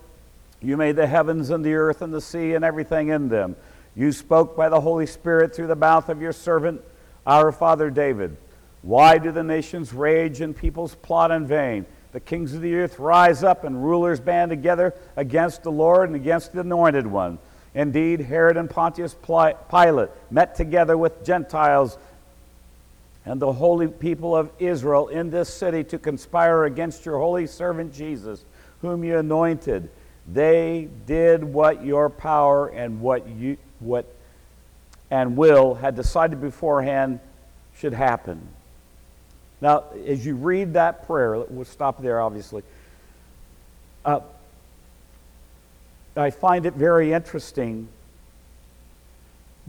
you 0.62 0.76
made 0.78 0.96
the 0.96 1.08
heavens 1.08 1.50
and 1.50 1.64
the 1.64 1.76
earth 1.76 2.02
and 2.02 2.14
the 2.14 2.22
sea 2.22 2.56
and 2.56 2.66
everything 2.66 3.10
in 3.10 3.30
them. 3.30 3.56
You 3.96 4.12
spoke 4.12 4.56
by 4.56 4.70
the 4.70 4.82
Holy 4.82 5.06
Spirit 5.06 5.56
through 5.56 5.68
the 5.68 5.76
mouth 5.76 6.10
of 6.10 6.22
your 6.22 6.34
servant, 6.34 6.82
our 7.26 7.52
father 7.52 7.90
David. 7.90 8.38
Why 8.82 9.18
do 9.18 9.32
the 9.32 9.44
nations 9.44 9.94
rage 9.94 10.42
and 10.42 10.56
peoples 10.56 10.96
plot 10.96 11.32
in 11.32 11.46
vain? 11.46 11.86
The 12.12 12.20
kings 12.20 12.54
of 12.54 12.62
the 12.62 12.74
earth 12.76 13.00
rise 13.00 13.44
up 13.44 13.64
and 13.64 13.84
rulers 13.84 14.20
band 14.20 14.50
together 14.50 14.96
against 15.16 15.64
the 15.64 15.72
Lord 15.72 16.10
and 16.10 16.16
against 16.16 16.54
the 16.54 16.62
anointed 16.62 17.06
one. 17.06 17.38
Indeed, 17.78 18.22
Herod 18.22 18.58
and 18.58 18.68
Pontius 18.68 19.16
Pilate 19.24 20.10
met 20.32 20.56
together 20.56 20.98
with 20.98 21.24
Gentiles 21.24 22.00
and 23.24 23.40
the 23.40 23.54
holy 23.54 23.88
people 23.88 24.36
of 24.36 24.50
Israel 24.58 25.10
in 25.10 25.30
this 25.30 25.54
city 25.54 25.84
to 25.84 26.00
conspire 26.00 26.64
against 26.64 27.06
your 27.06 27.20
holy 27.20 27.46
servant 27.46 27.94
Jesus, 27.94 28.44
whom 28.82 29.04
you 29.04 29.20
anointed. 29.20 29.92
They 30.28 30.90
did 31.06 31.44
what 31.44 31.86
your 31.86 32.10
power 32.10 32.68
and 32.70 33.00
what 33.00 33.30
you 33.30 33.58
what 33.80 34.12
and 35.12 35.38
will 35.38 35.76
had 35.76 35.96
decided 35.96 36.42
beforehand 36.42 37.20
should 37.78 37.94
happen. 37.94 38.42
Now, 39.62 39.84
as 40.08 40.26
you 40.26 40.36
read 40.36 40.74
that 40.74 41.06
prayer, 41.06 41.38
we'll 41.48 41.66
stop 41.66 42.02
there, 42.02 42.22
obviously. 42.22 42.64
Uh, 44.04 44.22
I 46.18 46.32
find 46.32 46.66
it 46.66 46.74
very 46.74 47.14
interesting 47.14 47.88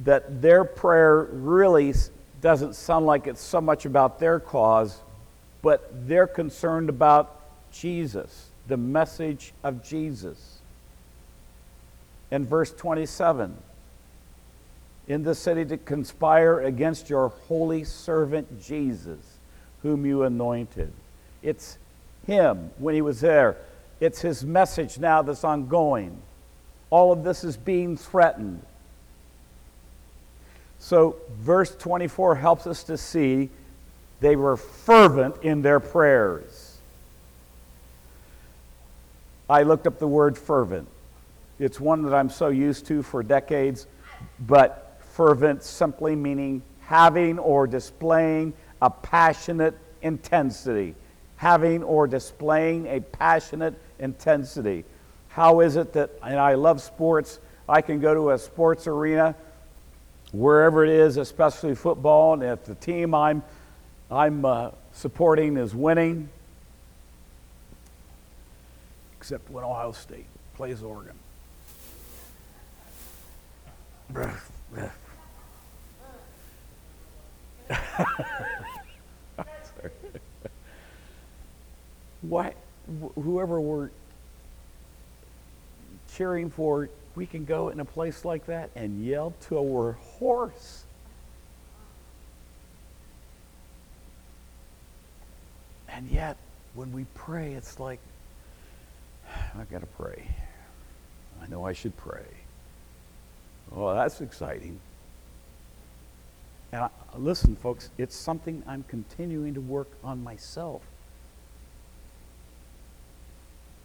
that 0.05 0.41
their 0.41 0.65
prayer 0.65 1.29
really 1.31 1.93
doesn't 2.41 2.75
sound 2.75 3.07
like 3.07 3.27
it's 3.27 3.41
so 3.41 3.61
much 3.61 3.85
about 3.85 4.19
their 4.19 4.39
cause, 4.39 5.01
but 5.63 6.09
they're 6.09 6.27
concerned 6.27 6.89
about 6.89 7.41
Jesus, 7.73 8.51
the 8.69 8.77
message 8.77 9.53
of 9.65 9.83
Jesus. 9.83 10.59
In 12.31 12.47
verse 12.47 12.73
27, 12.73 13.57
in 15.09 15.23
the 15.23 15.35
city 15.35 15.65
to 15.65 15.77
conspire 15.79 16.61
against 16.61 17.11
your 17.11 17.31
holy 17.49 17.83
servant 17.83 18.63
Jesus, 18.63 19.19
whom 19.83 20.07
you 20.07 20.23
anointed. 20.23 20.93
It's 21.43 21.79
him 22.27 22.71
when 22.79 22.95
he 22.95 23.03
was 23.03 23.21
there. 23.21 23.57
It's 24.01 24.21
his 24.21 24.45
message 24.45 24.99
now 24.99 25.23
that's 25.23 25.45
ongoing 25.45 26.23
all 26.91 27.13
of 27.13 27.25
this 27.25 27.45
is 27.45 27.57
being 27.57 27.97
threatened. 27.97 28.63
So, 30.79 31.17
verse 31.41 31.75
24 31.75 32.37
helps 32.37 32.67
us 32.67 32.85
to 32.85 32.97
see 32.97 33.51
they 34.21 34.37
were 34.37 34.57
fervent 34.57 35.37
in 35.43 35.63
their 35.63 35.81
prayers. 35.81 36.79
I 39.51 39.63
looked 39.63 39.87
up 39.87 39.99
the 39.99 40.09
word 40.09 40.37
fervent. 40.37 40.89
It's 41.59 41.81
one 41.81 42.03
that 42.03 42.15
I'm 42.15 42.31
so 42.31 42.49
used 42.49 42.87
to 42.87 43.03
for 43.03 43.23
decades, 43.23 43.87
but 44.41 45.01
fervent 45.13 45.63
simply 45.63 46.15
meaning 46.15 46.63
having 46.81 47.39
or 47.39 47.67
displaying 47.67 48.53
a 48.81 48.91
passionate 48.91 49.77
intensity. 50.03 50.95
Having 51.37 51.83
or 51.83 52.07
displaying 52.07 52.87
a 52.87 53.01
passionate 53.01 53.75
intensity. 53.99 54.85
How 55.39 55.61
is 55.61 55.77
it 55.77 55.93
that, 55.93 56.11
and 56.21 56.37
I 56.37 56.55
love 56.55 56.83
sports, 56.83 57.39
I 57.69 57.81
can 57.81 58.01
go 58.01 58.13
to 58.13 58.33
a 58.33 58.39
sports 58.41 58.89
arena, 58.89 59.37
wherever 60.33 60.83
it 60.83 60.91
is, 60.91 61.17
especially 61.17 61.77
football, 61.77 62.33
and 62.33 62.43
if 62.43 62.65
the 62.65 62.75
team 62.75 63.15
I'm, 63.15 63.45
I'm 64.11 64.45
uh, 64.45 64.73
supporting 64.93 65.57
is 65.57 65.77
winning, 65.77 66.29
except 69.17 69.49
when 69.49 69.63
Ohio 69.63 69.93
State 69.93 70.27
plays 70.55 70.83
Oregon. 70.83 71.15
Why, 82.23 82.55
whoever 83.15 83.61
we're 83.61 83.91
cheering 86.19 86.51
for, 86.51 86.89
we 87.15 87.27
can 87.27 87.45
go 87.45 87.69
in 87.69 87.79
a 87.79 87.85
place 87.85 88.25
like 88.25 88.45
that 88.47 88.71
and 88.75 89.05
yell 89.05 89.33
to 89.41 89.57
our 89.57 89.93
horse. 89.93 90.85
And 95.89 96.09
yet, 96.09 96.37
when 96.75 96.93
we 96.93 97.07
pray, 97.15 97.53
it's 97.53 97.79
like, 97.79 98.01
I've 99.59 99.71
got 99.71 99.81
to 99.81 99.87
pray. 99.87 100.29
I 101.41 101.47
know 101.47 101.65
I 101.65 101.73
should 101.73 101.97
pray. 101.97 102.27
Well, 103.71 103.95
that's 103.95 104.21
exciting. 104.21 104.81
And 106.73 106.83
I, 106.83 106.91
listen, 107.17 107.55
folks, 107.55 107.91
it's 107.97 108.17
something 108.17 108.63
I'm 108.67 108.83
continuing 108.89 109.55
to 109.55 109.61
work 109.61 109.89
on 110.03 110.25
myself. 110.25 110.83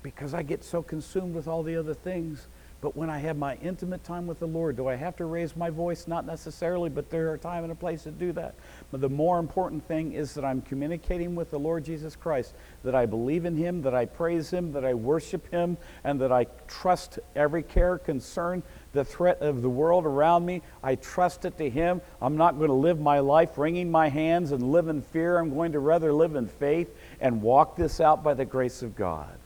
Because 0.03 0.33
I 0.33 0.43
get 0.43 0.63
so 0.63 0.83
consumed 0.83 1.33
with 1.33 1.47
all 1.47 1.63
the 1.63 1.75
other 1.75 1.93
things 1.93 2.47
but 2.83 2.97
when 2.97 3.09
I 3.09 3.17
have 3.19 3.37
my 3.37 3.55
intimate 3.61 4.03
time 4.03 4.27
with 4.27 4.39
the 4.39 4.45
Lord, 4.45 4.75
do 4.75 4.89
I 4.89 4.95
have 4.95 5.15
to 5.15 5.23
raise 5.23 5.55
my 5.55 5.69
voice? 5.69 6.05
Not 6.05 6.25
necessarily, 6.25 6.89
but 6.89 7.09
there 7.09 7.31
are 7.31 7.37
time 7.37 7.63
and 7.63 7.71
a 7.71 7.75
place 7.75 8.03
to 8.03 8.11
do 8.11 8.33
that. 8.33 8.55
But 8.91 8.99
the 8.99 9.07
more 9.07 9.39
important 9.39 9.87
thing 9.87 10.11
is 10.11 10.33
that 10.33 10.43
I'm 10.43 10.61
communicating 10.61 11.33
with 11.33 11.49
the 11.49 11.57
Lord 11.57 11.85
Jesus 11.85 12.17
Christ, 12.17 12.55
that 12.83 12.93
I 12.93 13.05
believe 13.05 13.45
in 13.45 13.55
Him, 13.55 13.81
that 13.83 13.95
I 13.95 14.03
praise 14.03 14.51
Him, 14.51 14.73
that 14.73 14.83
I 14.83 14.93
worship 14.93 15.49
Him, 15.49 15.77
and 16.03 16.19
that 16.19 16.33
I 16.33 16.47
trust 16.67 17.19
every 17.37 17.63
care, 17.63 17.97
concern, 17.97 18.61
the 18.91 19.05
threat 19.05 19.41
of 19.41 19.61
the 19.61 19.69
world 19.69 20.05
around 20.05 20.45
me. 20.45 20.61
I 20.83 20.95
trust 20.95 21.45
it 21.45 21.57
to 21.59 21.69
Him. 21.69 22.01
I'm 22.21 22.35
not 22.35 22.57
going 22.57 22.67
to 22.67 22.73
live 22.73 22.99
my 22.99 23.19
life 23.19 23.57
wringing 23.57 23.89
my 23.89 24.09
hands 24.09 24.51
and 24.51 24.61
live 24.61 24.89
in 24.89 25.01
fear. 25.03 25.39
I'm 25.39 25.53
going 25.53 25.71
to 25.71 25.79
rather 25.79 26.11
live 26.11 26.35
in 26.35 26.47
faith 26.47 26.93
and 27.21 27.41
walk 27.41 27.77
this 27.77 28.01
out 28.01 28.25
by 28.25 28.33
the 28.33 28.43
grace 28.43 28.81
of 28.81 28.93
God. 28.93 29.37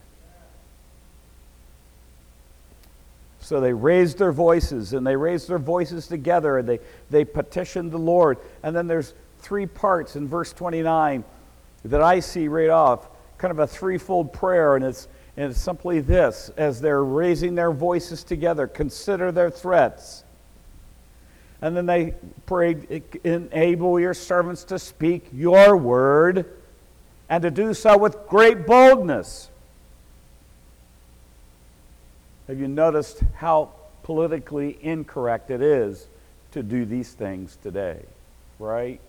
So 3.48 3.62
they 3.62 3.72
raised 3.72 4.18
their 4.18 4.34
voices 4.34 4.92
and 4.92 5.08
they 5.08 5.16
raised 5.16 5.48
their 5.48 5.58
voices 5.58 6.06
together 6.06 6.58
and 6.58 6.68
they, 6.68 6.80
they 7.10 7.24
petitioned 7.24 7.94
the 7.94 7.98
Lord. 7.98 8.40
And 8.62 8.76
then 8.76 8.88
there's 8.88 9.14
three 9.40 9.66
parts 9.66 10.18
in 10.18 10.28
verse 10.28 10.52
29 10.52 11.24
that 11.86 12.02
I 12.02 12.20
see 12.20 12.50
right 12.50 12.70
off, 12.70 13.08
kind 13.38 13.54
of 13.54 13.60
a 13.60 13.66
threefold 13.66 14.34
prayer. 14.34 14.76
And 14.76 14.84
it's, 14.84 15.08
and 15.38 15.50
it's 15.50 15.62
simply 15.62 16.02
this 16.02 16.52
as 16.58 16.82
they're 16.82 17.06
raising 17.06 17.56
their 17.56 17.72
voices 17.72 18.26
together, 18.26 18.68
consider 18.68 19.32
their 19.32 19.50
threats. 19.50 20.26
And 21.62 21.74
then 21.74 21.86
they 21.86 22.16
prayed, 22.48 23.02
enable 23.24 23.98
your 23.98 24.14
servants 24.14 24.66
to 24.66 24.78
speak 24.78 25.30
your 25.32 25.78
word 25.78 26.54
and 27.30 27.42
to 27.44 27.50
do 27.50 27.74
so 27.74 27.98
with 27.98 28.28
great 28.28 28.68
boldness. 28.68 29.50
Have 32.48 32.60
you 32.60 32.68
noticed 32.70 33.22
how 33.36 33.72
politically 34.04 34.78
incorrect 34.82 35.52
it 35.52 35.62
is 35.62 36.08
to 36.52 36.64
do 36.64 36.86
these 36.86 37.12
things 37.12 37.58
today? 37.62 38.06
Right? 38.58 39.02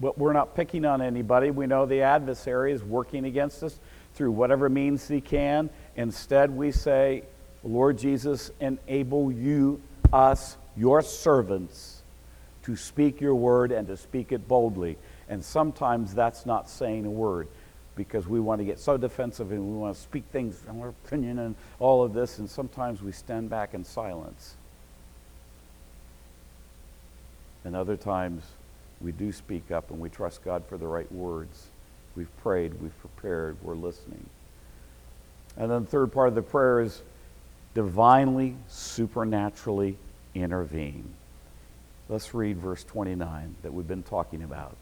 But 0.00 0.16
we're 0.16 0.32
not 0.32 0.56
picking 0.56 0.86
on 0.86 1.02
anybody. 1.02 1.50
We 1.50 1.66
know 1.66 1.84
the 1.84 2.00
adversary 2.00 2.72
is 2.72 2.82
working 2.82 3.26
against 3.26 3.62
us 3.62 3.78
through 4.14 4.32
whatever 4.32 4.70
means 4.70 5.06
he 5.06 5.20
can. 5.20 5.68
Instead, 5.94 6.50
we 6.50 6.72
say, 6.72 7.24
Lord 7.62 7.98
Jesus, 7.98 8.50
enable 8.60 9.30
you, 9.30 9.82
us, 10.10 10.56
your 10.74 11.02
servants, 11.02 12.02
to 12.62 12.76
speak 12.76 13.20
your 13.20 13.34
word 13.34 13.72
and 13.72 13.86
to 13.88 13.96
speak 13.98 14.32
it 14.32 14.48
boldly. 14.48 14.96
And 15.28 15.44
sometimes 15.44 16.14
that's 16.14 16.46
not 16.46 16.70
saying 16.70 17.04
a 17.04 17.10
word 17.10 17.48
because 18.04 18.26
we 18.26 18.40
want 18.40 18.60
to 18.60 18.64
get 18.64 18.80
so 18.80 18.96
defensive 18.96 19.52
and 19.52 19.62
we 19.62 19.76
want 19.76 19.94
to 19.94 20.00
speak 20.00 20.24
things 20.32 20.62
and 20.66 20.80
our 20.80 20.88
opinion 20.88 21.38
and 21.38 21.54
all 21.78 22.02
of 22.02 22.14
this, 22.14 22.38
and 22.38 22.48
sometimes 22.48 23.02
we 23.02 23.12
stand 23.12 23.50
back 23.50 23.74
in 23.74 23.84
silence. 23.84 24.54
And 27.62 27.76
other 27.76 27.98
times 27.98 28.42
we 29.02 29.12
do 29.12 29.32
speak 29.32 29.70
up 29.70 29.90
and 29.90 30.00
we 30.00 30.08
trust 30.08 30.42
God 30.42 30.64
for 30.66 30.78
the 30.78 30.86
right 30.86 31.12
words. 31.12 31.66
We've 32.16 32.34
prayed, 32.38 32.80
we've 32.80 32.98
prepared, 33.00 33.58
we're 33.62 33.74
listening. 33.74 34.24
And 35.58 35.70
then 35.70 35.84
the 35.84 35.90
third 35.90 36.10
part 36.10 36.28
of 36.28 36.34
the 36.34 36.40
prayer 36.40 36.80
is 36.80 37.02
divinely, 37.74 38.56
supernaturally 38.66 39.98
intervene. 40.34 41.04
Let's 42.08 42.32
read 42.32 42.56
verse 42.56 42.82
29 42.82 43.56
that 43.60 43.74
we've 43.74 43.86
been 43.86 44.02
talking 44.02 44.42
about. 44.42 44.74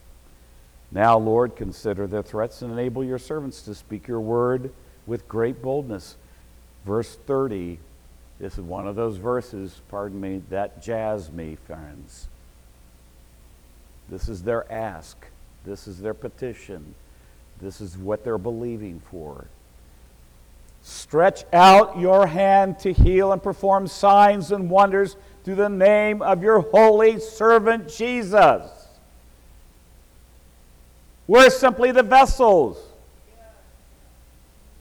Now, 0.91 1.19
Lord, 1.19 1.55
consider 1.55 2.07
their 2.07 2.23
threats 2.23 2.63
and 2.63 2.73
enable 2.73 3.05
your 3.05 3.19
servants 3.19 3.63
to 3.63 3.75
speak 3.75 4.09
your 4.09 4.21
word 4.21 4.73
with 5.07 5.29
great 5.29 5.61
boldness. 5.61 6.17
Verse 6.87 7.19
30, 7.27 7.79
this 8.41 8.55
is 8.55 8.61
one 8.61 8.87
of 8.87 8.97
those 8.97 9.17
verses, 9.17 9.81
pardon 9.91 10.21
me, 10.21 10.43
that 10.49 10.83
jazz 10.83 11.31
me, 11.31 11.57
friends. 11.67 12.29
This 14.09 14.29
is 14.29 14.43
their 14.43 14.71
ask. 14.73 15.17
This 15.65 15.87
is 15.87 16.01
their 16.01 16.15
petition. 16.15 16.95
This 17.61 17.81
is 17.81 17.99
what 17.99 18.25
they're 18.25 18.39
believing 18.39 19.03
for. 19.11 19.47
Stretch 20.83 21.45
out 21.53 21.99
your 21.99 22.27
hand 22.27 22.79
to 22.79 22.93
heal 22.93 23.33
and 23.33 23.43
perform 23.43 23.87
signs 23.87 24.53
and 24.53 24.71
wonders 24.71 25.17
through 25.45 25.57
the 25.57 25.69
name 25.69 26.23
of 26.23 26.43
your 26.43 26.61
holy 26.61 27.19
servant 27.21 27.89
Jesus. 27.89 28.78
We're 31.29 31.51
simply 31.51 31.93
the 31.93 32.03
vessels. 32.03 32.79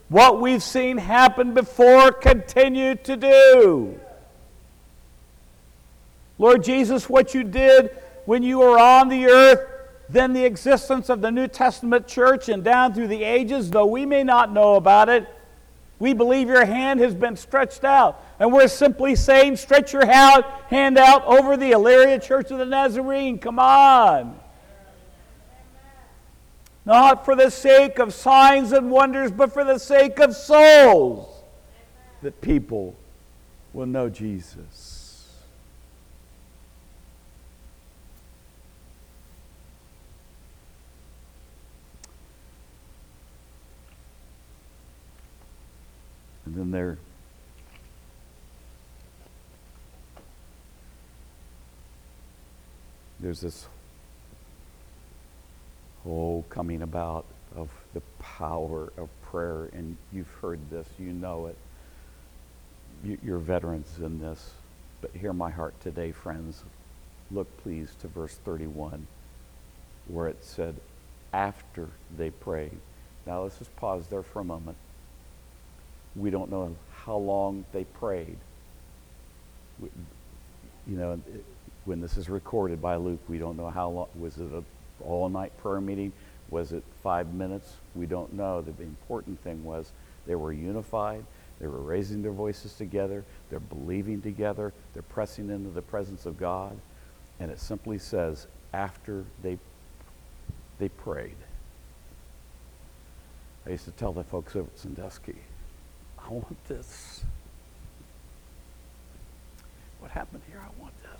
What 0.07 0.39
we've 0.39 0.63
seen 0.63 0.97
happen 0.97 1.53
before, 1.53 2.13
continue 2.13 2.95
to 2.95 3.17
do. 3.17 3.99
Lord 6.39 6.63
Jesus, 6.63 7.09
what 7.09 7.33
you 7.33 7.43
did 7.43 7.89
when 8.25 8.43
you 8.43 8.59
were 8.59 8.79
on 8.79 9.09
the 9.09 9.25
earth, 9.25 9.59
then 10.09 10.31
the 10.31 10.45
existence 10.45 11.09
of 11.09 11.19
the 11.19 11.31
New 11.31 11.49
Testament 11.49 12.07
church 12.07 12.47
and 12.47 12.63
down 12.63 12.93
through 12.93 13.09
the 13.09 13.23
ages, 13.23 13.69
though 13.69 13.85
we 13.85 14.05
may 14.05 14.23
not 14.23 14.53
know 14.53 14.75
about 14.75 15.09
it, 15.09 15.27
we 15.99 16.13
believe 16.13 16.47
your 16.47 16.63
hand 16.63 17.01
has 17.01 17.13
been 17.13 17.35
stretched 17.35 17.83
out. 17.83 18.23
And 18.39 18.53
we're 18.53 18.69
simply 18.69 19.15
saying, 19.15 19.57
stretch 19.57 19.91
your 19.91 20.05
hand 20.05 20.97
out 20.97 21.25
over 21.25 21.57
the 21.57 21.71
Elyria 21.71 22.23
Church 22.23 22.51
of 22.51 22.59
the 22.59 22.65
Nazarene. 22.65 23.37
Come 23.37 23.59
on 23.59 24.39
not 26.87 27.25
for 27.25 27.35
the 27.35 27.49
sake 27.49 27.99
of 27.99 28.13
signs 28.13 28.71
and 28.71 28.89
wonders, 28.89 29.29
but 29.29 29.51
for 29.51 29.65
the 29.65 29.77
sake 29.77 30.19
of 30.19 30.33
souls, 30.33 31.43
that 32.21 32.39
people 32.39 32.95
will 33.73 33.85
know 33.85 34.09
Jesus. 34.09 35.27
And 46.45 46.55
then 46.55 46.71
there 46.71 46.97
there's 53.19 53.41
this 53.41 53.67
oh, 56.07 56.43
coming 56.49 56.81
about 56.81 57.25
of 57.55 57.69
the 57.93 58.01
power 58.19 58.91
of 58.97 59.09
prayer. 59.21 59.69
And 59.73 59.97
you've 60.13 60.31
heard 60.41 60.59
this, 60.69 60.87
you 60.99 61.11
know 61.11 61.47
it. 61.47 61.57
You, 63.03 63.17
you're 63.23 63.37
veterans 63.37 63.99
in 63.99 64.19
this. 64.19 64.51
But 65.01 65.11
hear 65.11 65.33
my 65.33 65.51
heart 65.51 65.79
today, 65.81 66.11
friends. 66.11 66.63
Look, 67.29 67.47
please, 67.61 67.89
to 68.01 68.07
verse 68.07 68.39
31, 68.45 69.05
where 70.07 70.27
it 70.27 70.43
said, 70.43 70.75
after 71.33 71.89
they 72.17 72.29
prayed. 72.29 72.77
Now, 73.25 73.43
let's 73.43 73.57
just 73.57 73.75
pause 73.75 74.07
there 74.07 74.23
for 74.23 74.39
a 74.39 74.45
moment. 74.45 74.77
We 76.15 76.29
don't 76.29 76.49
know 76.49 76.75
how 77.03 77.17
long 77.17 77.65
they 77.73 77.83
prayed. 77.83 78.37
You 79.81 79.89
know, 80.87 81.19
when 81.85 81.99
this 81.99 82.17
is 82.17 82.29
recorded 82.29 82.81
by 82.81 82.95
Luke, 82.95 83.19
we 83.27 83.37
don't 83.37 83.57
know 83.57 83.69
how 83.69 83.89
long. 83.89 84.07
Was 84.17 84.37
it 84.37 84.51
a 84.53 84.63
all 85.03 85.29
night 85.29 85.51
prayer 85.61 85.81
meeting. 85.81 86.13
Was 86.49 86.71
it 86.71 86.83
five 87.03 87.33
minutes? 87.33 87.73
We 87.95 88.05
don't 88.05 88.33
know. 88.33 88.61
The 88.61 88.71
important 88.83 89.41
thing 89.43 89.63
was 89.63 89.91
they 90.25 90.35
were 90.35 90.53
unified. 90.53 91.25
They 91.59 91.67
were 91.67 91.79
raising 91.79 92.21
their 92.21 92.31
voices 92.31 92.73
together. 92.73 93.23
They're 93.49 93.59
believing 93.59 94.21
together. 94.21 94.73
They're 94.93 95.01
pressing 95.03 95.49
into 95.49 95.69
the 95.69 95.81
presence 95.81 96.25
of 96.25 96.37
God. 96.37 96.77
And 97.39 97.51
it 97.51 97.59
simply 97.59 97.97
says, 97.97 98.47
after 98.73 99.25
they, 99.41 99.57
they 100.79 100.89
prayed. 100.89 101.35
I 103.65 103.71
used 103.71 103.85
to 103.85 103.91
tell 103.91 104.13
the 104.13 104.23
folks 104.23 104.55
over 104.55 104.67
at 104.73 104.79
Sandusky, 104.79 105.35
I 106.17 106.29
want 106.29 106.67
this. 106.67 107.23
What 109.99 110.11
happened 110.11 110.43
here? 110.49 110.61
I 110.63 110.81
want 110.81 110.93
this. 111.01 111.16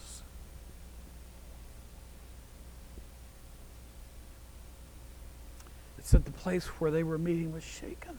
Said 6.07 6.23
the 6.23 6.31
place 6.31 6.67
where 6.79 6.89
they 6.89 7.03
were 7.03 7.17
meeting 7.17 7.51
was 7.51 7.65
shaken. 7.65 8.17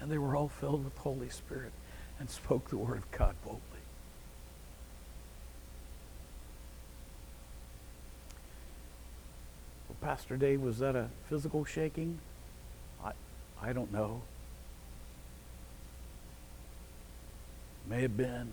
And 0.00 0.10
they 0.10 0.18
were 0.18 0.34
all 0.34 0.48
filled 0.48 0.84
with 0.84 0.96
the 0.96 1.00
Holy 1.02 1.28
Spirit 1.28 1.70
and 2.18 2.28
spoke 2.28 2.70
the 2.70 2.76
word 2.76 2.98
of 2.98 3.08
God 3.12 3.36
boldly. 3.44 3.60
Well, 9.88 9.96
Pastor 10.00 10.36
Dave, 10.36 10.60
was 10.60 10.80
that 10.80 10.96
a 10.96 11.06
physical 11.28 11.64
shaking? 11.64 12.18
I, 13.04 13.12
I 13.62 13.72
don't 13.72 13.92
know. 13.92 14.22
May 17.88 18.02
have 18.02 18.16
been. 18.16 18.52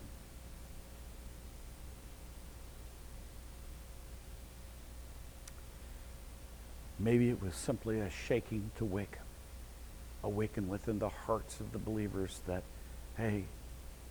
Maybe 6.97 7.29
it 7.29 7.41
was 7.41 7.55
simply 7.55 7.99
a 7.99 8.09
shaking 8.09 8.71
to 8.77 8.85
wake, 8.85 9.17
awaken 10.23 10.69
within 10.69 10.99
the 10.99 11.09
hearts 11.09 11.59
of 11.59 11.71
the 11.71 11.77
believers 11.77 12.41
that, 12.47 12.63
hey, 13.17 13.43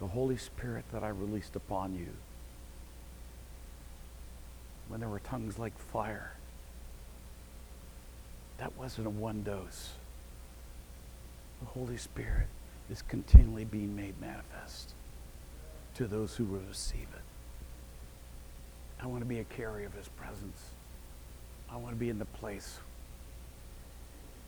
the 0.00 0.06
Holy 0.08 0.36
Spirit 0.36 0.84
that 0.92 1.02
I 1.02 1.08
released 1.08 1.56
upon 1.56 1.94
you, 1.96 2.08
when 4.88 5.00
there 5.00 5.08
were 5.08 5.20
tongues 5.20 5.58
like 5.58 5.78
fire, 5.78 6.32
that 8.58 8.76
wasn't 8.76 9.06
a 9.06 9.10
one 9.10 9.42
dose. 9.42 9.92
The 11.60 11.66
Holy 11.66 11.96
Spirit 11.96 12.48
is 12.90 13.00
continually 13.00 13.64
being 13.64 13.96
made 13.96 14.20
manifest 14.20 14.92
to 15.94 16.06
those 16.06 16.36
who 16.36 16.44
will 16.44 16.60
receive 16.68 17.06
it. 17.14 17.22
I 19.02 19.06
want 19.06 19.22
to 19.22 19.26
be 19.26 19.38
a 19.38 19.44
carrier 19.44 19.86
of 19.86 19.94
his 19.94 20.08
presence. 20.08 20.73
I 21.70 21.76
want 21.76 21.90
to 21.90 21.96
be 21.98 22.10
in 22.10 22.18
the 22.18 22.24
place 22.24 22.78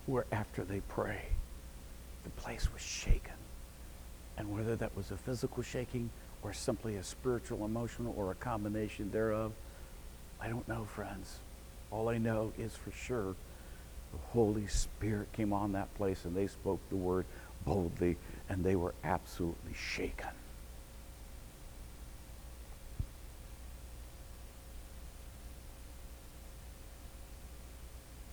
where 0.05 0.25
after 0.31 0.63
they 0.63 0.79
pray, 0.81 1.21
the 2.23 2.29
place 2.41 2.71
was 2.71 2.81
shaken. 2.81 3.33
And 4.37 4.55
whether 4.55 4.75
that 4.75 4.95
was 4.95 5.11
a 5.11 5.17
physical 5.17 5.63
shaking 5.63 6.09
or 6.43 6.53
simply 6.53 6.95
a 6.95 7.03
spiritual, 7.03 7.65
emotional, 7.65 8.13
or 8.17 8.31
a 8.31 8.35
combination 8.35 9.11
thereof, 9.11 9.51
I 10.39 10.47
don't 10.47 10.67
know, 10.67 10.85
friends. 10.85 11.39
All 11.91 12.09
I 12.09 12.17
know 12.17 12.53
is 12.57 12.75
for 12.75 12.91
sure 12.91 13.35
the 14.11 14.19
Holy 14.31 14.67
Spirit 14.67 15.31
came 15.33 15.51
on 15.51 15.71
that 15.73 15.93
place 15.95 16.25
and 16.25 16.35
they 16.35 16.47
spoke 16.47 16.79
the 16.89 16.95
word 16.95 17.25
boldly 17.65 18.17
and 18.49 18.63
they 18.63 18.75
were 18.75 18.93
absolutely 19.03 19.73
shaken. 19.73 20.29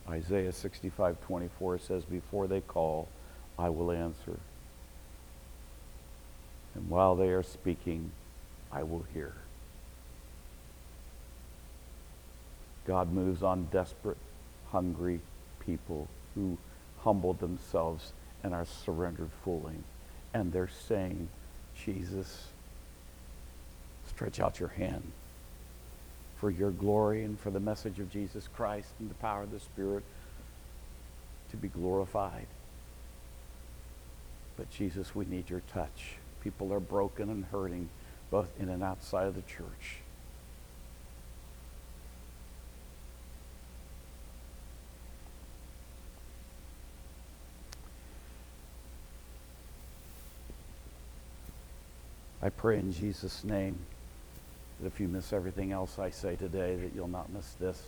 Isaiah 0.08 0.52
65 0.52 1.20
24 1.22 1.78
says, 1.78 2.04
Before 2.04 2.46
they 2.46 2.60
call, 2.60 3.08
I 3.58 3.68
will 3.70 3.90
answer. 3.90 4.38
And 6.74 6.88
while 6.88 7.14
they 7.14 7.28
are 7.28 7.42
speaking, 7.42 8.10
I 8.72 8.82
will 8.82 9.04
hear. 9.14 9.32
God 12.86 13.12
moves 13.12 13.42
on 13.42 13.68
desperate, 13.72 14.18
hungry 14.70 15.20
people 15.64 16.08
who 16.34 16.58
humble 17.00 17.32
themselves 17.32 18.12
and 18.42 18.52
are 18.52 18.66
surrendered 18.66 19.30
fully. 19.42 19.76
And 20.34 20.52
they're 20.52 20.68
saying, 20.68 21.28
Jesus, 21.82 22.48
stretch 24.06 24.40
out 24.40 24.60
your 24.60 24.70
hand 24.70 25.12
for 26.44 26.50
your 26.50 26.72
glory 26.72 27.24
and 27.24 27.40
for 27.40 27.50
the 27.50 27.58
message 27.58 27.98
of 27.98 28.10
Jesus 28.10 28.50
Christ 28.54 28.90
and 29.00 29.08
the 29.08 29.14
power 29.14 29.44
of 29.44 29.50
the 29.50 29.58
Spirit 29.58 30.04
to 31.50 31.56
be 31.56 31.68
glorified. 31.68 32.46
But 34.58 34.70
Jesus, 34.70 35.14
we 35.14 35.24
need 35.24 35.48
your 35.48 35.62
touch. 35.72 36.16
People 36.42 36.70
are 36.74 36.80
broken 36.80 37.30
and 37.30 37.46
hurting, 37.46 37.88
both 38.30 38.48
in 38.60 38.68
and 38.68 38.82
outside 38.82 39.26
of 39.26 39.36
the 39.36 39.40
church. 39.40 40.02
I 52.42 52.50
pray 52.50 52.80
in 52.80 52.92
Jesus' 52.92 53.44
name 53.44 53.78
that 54.84 54.92
if 54.92 55.00
you 55.00 55.08
miss 55.08 55.32
everything 55.32 55.72
else 55.72 55.98
I 55.98 56.10
say 56.10 56.36
today, 56.36 56.76
that 56.76 56.94
you'll 56.94 57.08
not 57.08 57.32
miss 57.32 57.54
this. 57.54 57.82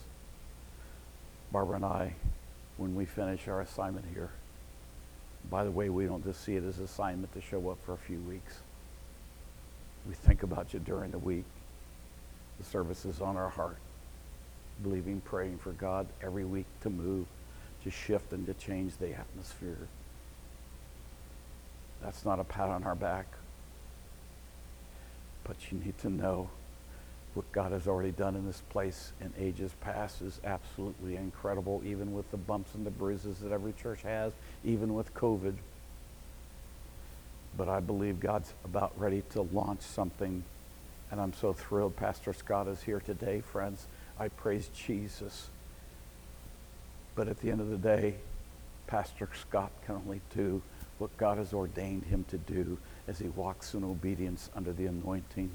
Barbara 1.52 1.76
and 1.76 1.84
I, 1.84 2.14
when 2.78 2.94
we 2.94 3.04
finish 3.04 3.46
our 3.48 3.60
assignment 3.60 4.06
here, 4.14 4.30
by 5.50 5.62
the 5.62 5.70
way, 5.70 5.90
we 5.90 6.06
don't 6.06 6.24
just 6.24 6.42
see 6.42 6.56
it 6.56 6.64
as 6.64 6.78
assignment 6.78 7.34
to 7.34 7.42
show 7.42 7.68
up 7.68 7.76
for 7.84 7.92
a 7.92 7.98
few 7.98 8.18
weeks. 8.20 8.54
We 10.08 10.14
think 10.14 10.42
about 10.42 10.72
you 10.72 10.80
during 10.80 11.10
the 11.10 11.18
week. 11.18 11.44
The 12.58 12.64
service 12.64 13.04
is 13.04 13.20
on 13.20 13.36
our 13.36 13.50
heart, 13.50 13.76
believing, 14.82 15.20
praying 15.20 15.58
for 15.58 15.72
God 15.72 16.06
every 16.22 16.46
week 16.46 16.66
to 16.80 16.88
move, 16.88 17.26
to 17.84 17.90
shift, 17.90 18.32
and 18.32 18.46
to 18.46 18.54
change 18.54 18.96
the 18.96 19.12
atmosphere. 19.12 19.86
That's 22.02 22.24
not 22.24 22.40
a 22.40 22.44
pat 22.44 22.70
on 22.70 22.84
our 22.84 22.94
back. 22.94 23.26
But 25.44 25.56
you 25.70 25.78
need 25.78 25.98
to 25.98 26.08
know 26.08 26.48
what 27.36 27.52
God 27.52 27.72
has 27.72 27.86
already 27.86 28.12
done 28.12 28.34
in 28.34 28.46
this 28.46 28.62
place 28.70 29.12
in 29.20 29.30
ages 29.38 29.72
past 29.82 30.22
is 30.22 30.40
absolutely 30.42 31.16
incredible, 31.16 31.82
even 31.84 32.14
with 32.14 32.30
the 32.30 32.38
bumps 32.38 32.74
and 32.74 32.86
the 32.86 32.90
bruises 32.90 33.40
that 33.40 33.52
every 33.52 33.74
church 33.74 34.00
has, 34.02 34.32
even 34.64 34.94
with 34.94 35.12
COVID. 35.12 35.54
But 37.58 37.68
I 37.68 37.80
believe 37.80 38.20
God's 38.20 38.54
about 38.64 38.98
ready 38.98 39.22
to 39.30 39.42
launch 39.42 39.82
something, 39.82 40.44
and 41.10 41.20
I'm 41.20 41.34
so 41.34 41.52
thrilled 41.52 41.94
Pastor 41.94 42.32
Scott 42.32 42.68
is 42.68 42.82
here 42.82 43.00
today, 43.00 43.42
friends. 43.42 43.86
I 44.18 44.28
praise 44.28 44.70
Jesus. 44.74 45.50
But 47.14 47.28
at 47.28 47.40
the 47.40 47.50
end 47.50 47.60
of 47.60 47.68
the 47.68 47.76
day, 47.76 48.14
Pastor 48.86 49.28
Scott 49.38 49.72
can 49.84 49.96
only 49.96 50.22
do 50.34 50.62
what 50.98 51.14
God 51.18 51.36
has 51.36 51.52
ordained 51.52 52.04
him 52.04 52.24
to 52.28 52.38
do 52.38 52.78
as 53.06 53.18
he 53.18 53.28
walks 53.28 53.74
in 53.74 53.84
obedience 53.84 54.48
under 54.54 54.72
the 54.72 54.86
anointing 54.86 55.50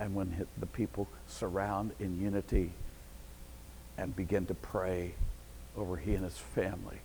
and 0.00 0.14
when 0.14 0.46
the 0.58 0.66
people 0.66 1.08
surround 1.26 1.92
in 2.00 2.20
unity 2.20 2.72
and 3.96 4.14
begin 4.16 4.46
to 4.46 4.54
pray 4.54 5.14
over 5.76 5.96
he 5.96 6.14
and 6.14 6.24
his 6.24 6.38
family 6.38 6.98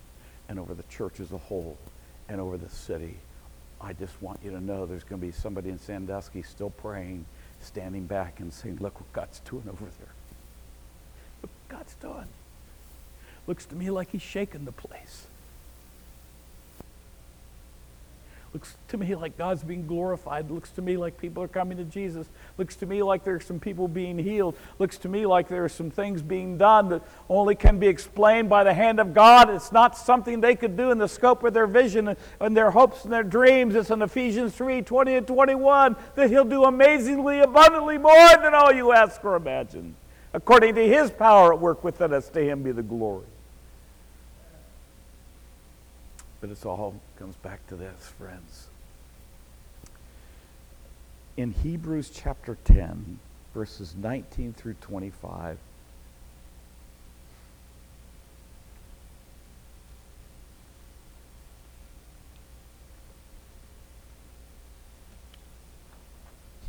and 0.48 0.60
over 0.60 0.74
the 0.74 0.84
church 0.84 1.20
as 1.20 1.32
a 1.32 1.38
whole 1.38 1.78
and 2.28 2.42
over 2.42 2.58
the 2.58 2.70
city, 2.70 3.18
I 3.82 3.94
just 3.94 4.22
want 4.22 4.40
you 4.44 4.52
to 4.52 4.60
know 4.60 4.86
there's 4.86 5.04
going 5.04 5.22
to 5.22 5.28
be 5.28 5.32
somebody 5.32 5.70
in 5.70 5.80
Sandusky 5.80 6.42
still 6.42 6.72
praying, 6.72 7.26
standing 7.62 8.06
back 8.06 8.40
and 8.40 8.52
saying, 8.52 8.78
look 8.82 9.00
what 9.00 9.12
God's 9.14 9.40
doing 9.40 9.64
over 9.70 9.86
there. 9.86 10.14
Look 11.42 11.52
what 11.68 11.78
God's 11.78 11.94
doing. 11.96 12.28
Looks 13.48 13.66
to 13.68 13.76
me 13.76 13.90
like 13.90 14.12
he's 14.12 14.22
shaking 14.22 14.66
the 14.66 14.72
place. 14.72 15.28
Looks 18.54 18.78
to 18.88 18.98
me 18.98 19.14
like 19.14 19.38
God's 19.38 19.64
being 19.64 19.86
glorified. 19.86 20.50
Looks 20.50 20.72
to 20.72 20.82
me 20.82 20.98
like 20.98 21.20
people 21.20 21.44
are 21.44 21.48
coming 21.48 21.78
to 21.78 21.84
Jesus. 21.84 22.28
Looks 22.58 22.76
to 22.78 22.88
me 22.88 23.04
like 23.04 23.24
there 23.24 23.36
are 23.36 23.40
some 23.40 23.60
people 23.60 23.88
being 23.88 24.18
healed. 24.18 24.56
Looks 24.80 24.98
to 25.00 25.10
me 25.10 25.28
like 25.28 25.48
there 25.48 25.64
are 25.64 25.70
some 25.70 25.92
things 25.92 26.24
being 26.24 26.58
done 26.58 26.90
that 26.90 27.04
only 27.30 27.54
can 27.54 27.78
be 27.78 27.88
explained 27.88 28.50
by 28.50 28.64
the 28.64 28.74
hand 28.74 29.00
of 29.00 29.14
God. 29.14 29.52
It's 29.52 29.72
not 29.72 29.96
something 29.96 30.42
they 30.42 30.56
could 30.56 30.76
do 30.76 30.90
in 30.90 30.98
the 30.98 31.08
scope 31.08 31.44
of 31.44 31.54
their 31.54 31.68
vision 31.68 32.16
and 32.40 32.58
their 32.58 32.72
hopes 32.72 33.04
and 33.04 33.14
their 33.14 33.24
dreams. 33.24 33.76
It's 33.76 33.92
in 33.92 34.02
Ephesians 34.02 34.56
3 34.56 34.82
20 34.82 35.16
and 35.16 35.28
21 35.28 35.96
that 36.16 36.32
He'll 36.32 36.44
do 36.44 36.64
amazingly 36.64 37.42
abundantly 37.42 38.00
more 38.00 38.30
than 38.42 38.56
all 38.56 38.74
you 38.74 38.94
ask 38.94 39.24
or 39.24 39.36
imagine. 39.36 39.96
According 40.34 40.74
to 40.76 40.88
His 40.88 41.12
power 41.12 41.54
at 41.54 41.60
work 41.60 41.84
within 41.84 42.14
us, 42.14 42.30
to 42.30 42.44
Him 42.44 42.64
be 42.64 42.72
the 42.72 42.84
glory. 42.84 43.26
But 46.42 46.50
it 46.52 46.66
all 46.66 46.96
comes 47.18 47.36
back 47.36 47.66
to 47.68 47.76
this, 47.76 48.14
friends. 48.18 48.68
In 51.36 51.52
Hebrews 51.52 52.10
chapter 52.14 52.58
10, 52.64 53.20
verses 53.54 53.96
19 53.98 54.54
through 54.54 54.76
25, 54.76 55.58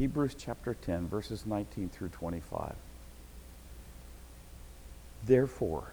Hebrews 0.01 0.35
chapter 0.39 0.73
10, 0.73 1.09
verses 1.09 1.45
19 1.45 1.91
through 1.91 2.09
25. 2.09 2.75
Therefore, 5.27 5.93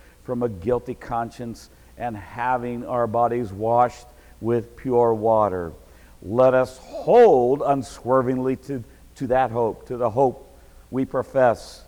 from 0.31 0.43
a 0.43 0.47
guilty 0.47 0.93
conscience 0.93 1.69
and 1.97 2.15
having 2.15 2.85
our 2.85 3.05
bodies 3.05 3.51
washed 3.51 4.07
with 4.39 4.77
pure 4.77 5.13
water. 5.13 5.73
Let 6.21 6.53
us 6.53 6.77
hold 6.77 7.61
unswervingly 7.61 8.55
to, 8.55 8.81
to 9.15 9.27
that 9.27 9.51
hope, 9.51 9.87
to 9.87 9.97
the 9.97 10.09
hope 10.09 10.49
we 10.89 11.03
profess. 11.03 11.83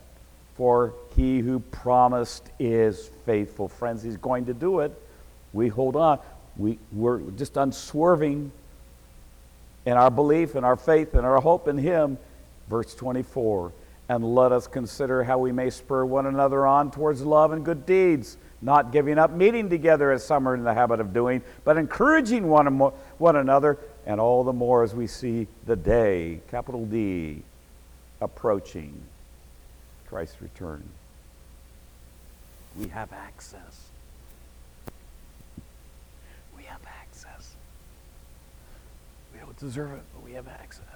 For 0.56 0.92
he 1.16 1.38
who 1.38 1.58
promised 1.58 2.50
is 2.58 3.10
faithful. 3.24 3.66
Friends, 3.66 4.02
he's 4.02 4.18
going 4.18 4.44
to 4.44 4.52
do 4.52 4.80
it. 4.80 4.92
We 5.54 5.68
hold 5.68 5.96
on. 5.96 6.18
We, 6.58 6.78
we're 6.92 7.20
just 7.20 7.56
unswerving 7.56 8.52
in 9.86 9.94
our 9.94 10.10
belief 10.10 10.54
in 10.54 10.64
our 10.64 10.76
faith 10.76 11.14
and 11.14 11.24
our 11.24 11.40
hope 11.40 11.66
in 11.66 11.78
him. 11.78 12.18
Verse 12.68 12.94
24. 12.94 13.72
And 14.08 14.34
let 14.34 14.52
us 14.52 14.66
consider 14.66 15.24
how 15.24 15.38
we 15.38 15.50
may 15.50 15.70
spur 15.70 16.04
one 16.04 16.26
another 16.26 16.66
on 16.66 16.90
towards 16.90 17.22
love 17.22 17.52
and 17.52 17.64
good 17.64 17.86
deeds, 17.86 18.36
not 18.60 18.92
giving 18.92 19.18
up 19.18 19.30
meeting 19.30 19.70
together 19.70 20.12
as 20.12 20.24
some 20.24 20.46
are 20.46 20.54
in 20.54 20.62
the 20.62 20.74
habit 20.74 21.00
of 21.00 21.14
doing, 21.14 21.42
but 21.64 21.78
encouraging 21.78 22.48
one, 22.48 22.78
one 23.18 23.36
another, 23.36 23.78
and 24.06 24.20
all 24.20 24.44
the 24.44 24.52
more 24.52 24.82
as 24.82 24.94
we 24.94 25.06
see 25.06 25.46
the 25.64 25.76
day, 25.76 26.40
capital 26.50 26.84
D, 26.84 27.42
approaching 28.20 28.94
Christ's 30.06 30.42
return. 30.42 30.82
We 32.78 32.88
have 32.88 33.12
access. 33.12 33.88
We 36.56 36.64
have 36.64 36.80
access. 37.00 37.54
We 39.32 39.38
don't 39.40 39.56
deserve 39.58 39.92
it, 39.92 40.02
but 40.14 40.24
we 40.24 40.32
have 40.32 40.48
access. 40.48 40.93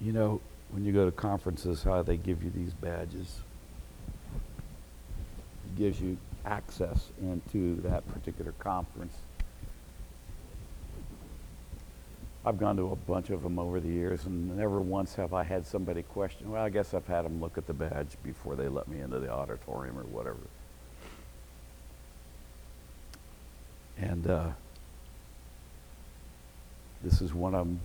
You 0.00 0.12
know, 0.12 0.40
when 0.70 0.84
you 0.84 0.92
go 0.92 1.04
to 1.04 1.12
conferences, 1.12 1.82
how 1.82 2.02
they 2.02 2.16
give 2.16 2.42
you 2.42 2.50
these 2.50 2.74
badges. 2.74 3.40
It 5.66 5.78
gives 5.78 6.00
you 6.00 6.16
access 6.44 7.10
into 7.20 7.80
that 7.82 8.06
particular 8.12 8.52
conference. 8.58 9.14
I've 12.44 12.58
gone 12.58 12.76
to 12.76 12.92
a 12.92 12.96
bunch 12.96 13.30
of 13.30 13.42
them 13.42 13.58
over 13.58 13.80
the 13.80 13.88
years, 13.88 14.24
and 14.26 14.56
never 14.56 14.80
once 14.80 15.16
have 15.16 15.34
I 15.34 15.42
had 15.42 15.66
somebody 15.66 16.02
question. 16.02 16.52
Well, 16.52 16.62
I 16.62 16.68
guess 16.68 16.94
I've 16.94 17.06
had 17.06 17.24
them 17.24 17.40
look 17.40 17.58
at 17.58 17.66
the 17.66 17.72
badge 17.72 18.16
before 18.22 18.54
they 18.54 18.68
let 18.68 18.86
me 18.86 19.00
into 19.00 19.18
the 19.18 19.28
auditorium 19.28 19.98
or 19.98 20.04
whatever. 20.04 20.38
And 23.98 24.28
uh, 24.28 24.48
this 27.02 27.20
is 27.20 27.34
one 27.34 27.56
of 27.56 27.66
them, 27.66 27.80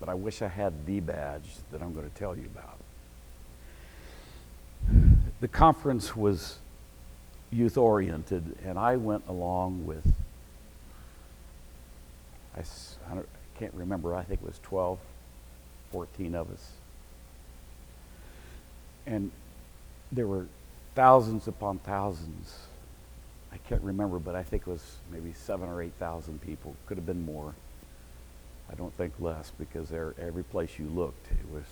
but 0.00 0.08
I 0.08 0.14
wish 0.14 0.42
I 0.42 0.48
had 0.48 0.86
the 0.86 1.00
badge 1.00 1.48
that 1.72 1.82
I'm 1.82 1.92
going 1.92 2.08
to 2.08 2.14
tell 2.16 2.36
you 2.36 2.46
about. 2.46 2.78
The 5.40 5.48
conference 5.48 6.16
was 6.16 6.58
youth 7.50 7.76
oriented, 7.76 8.56
and 8.64 8.78
I 8.78 8.96
went 8.96 9.24
along 9.28 9.86
with, 9.86 10.12
I, 12.56 12.60
I 12.60 13.22
can't 13.58 13.74
remember, 13.74 14.14
I 14.14 14.22
think 14.22 14.40
it 14.42 14.46
was 14.46 14.58
12, 14.62 14.98
14 15.92 16.34
of 16.34 16.50
us. 16.50 16.70
And 19.06 19.30
there 20.12 20.26
were 20.26 20.46
thousands 20.94 21.48
upon 21.48 21.78
thousands. 21.78 22.56
I 23.52 23.56
can't 23.68 23.82
remember, 23.82 24.18
but 24.18 24.34
I 24.34 24.42
think 24.42 24.62
it 24.62 24.70
was 24.70 24.96
maybe 25.10 25.32
seven 25.32 25.68
or 25.68 25.82
8,000 25.82 26.40
people. 26.42 26.76
Could 26.86 26.98
have 26.98 27.06
been 27.06 27.24
more. 27.24 27.54
I 28.70 28.74
don't 28.74 28.94
think 28.94 29.14
less 29.18 29.52
because 29.58 29.88
there, 29.88 30.14
every 30.20 30.44
place 30.44 30.78
you 30.78 30.86
looked, 30.86 31.26
it 31.30 31.52
was 31.52 31.64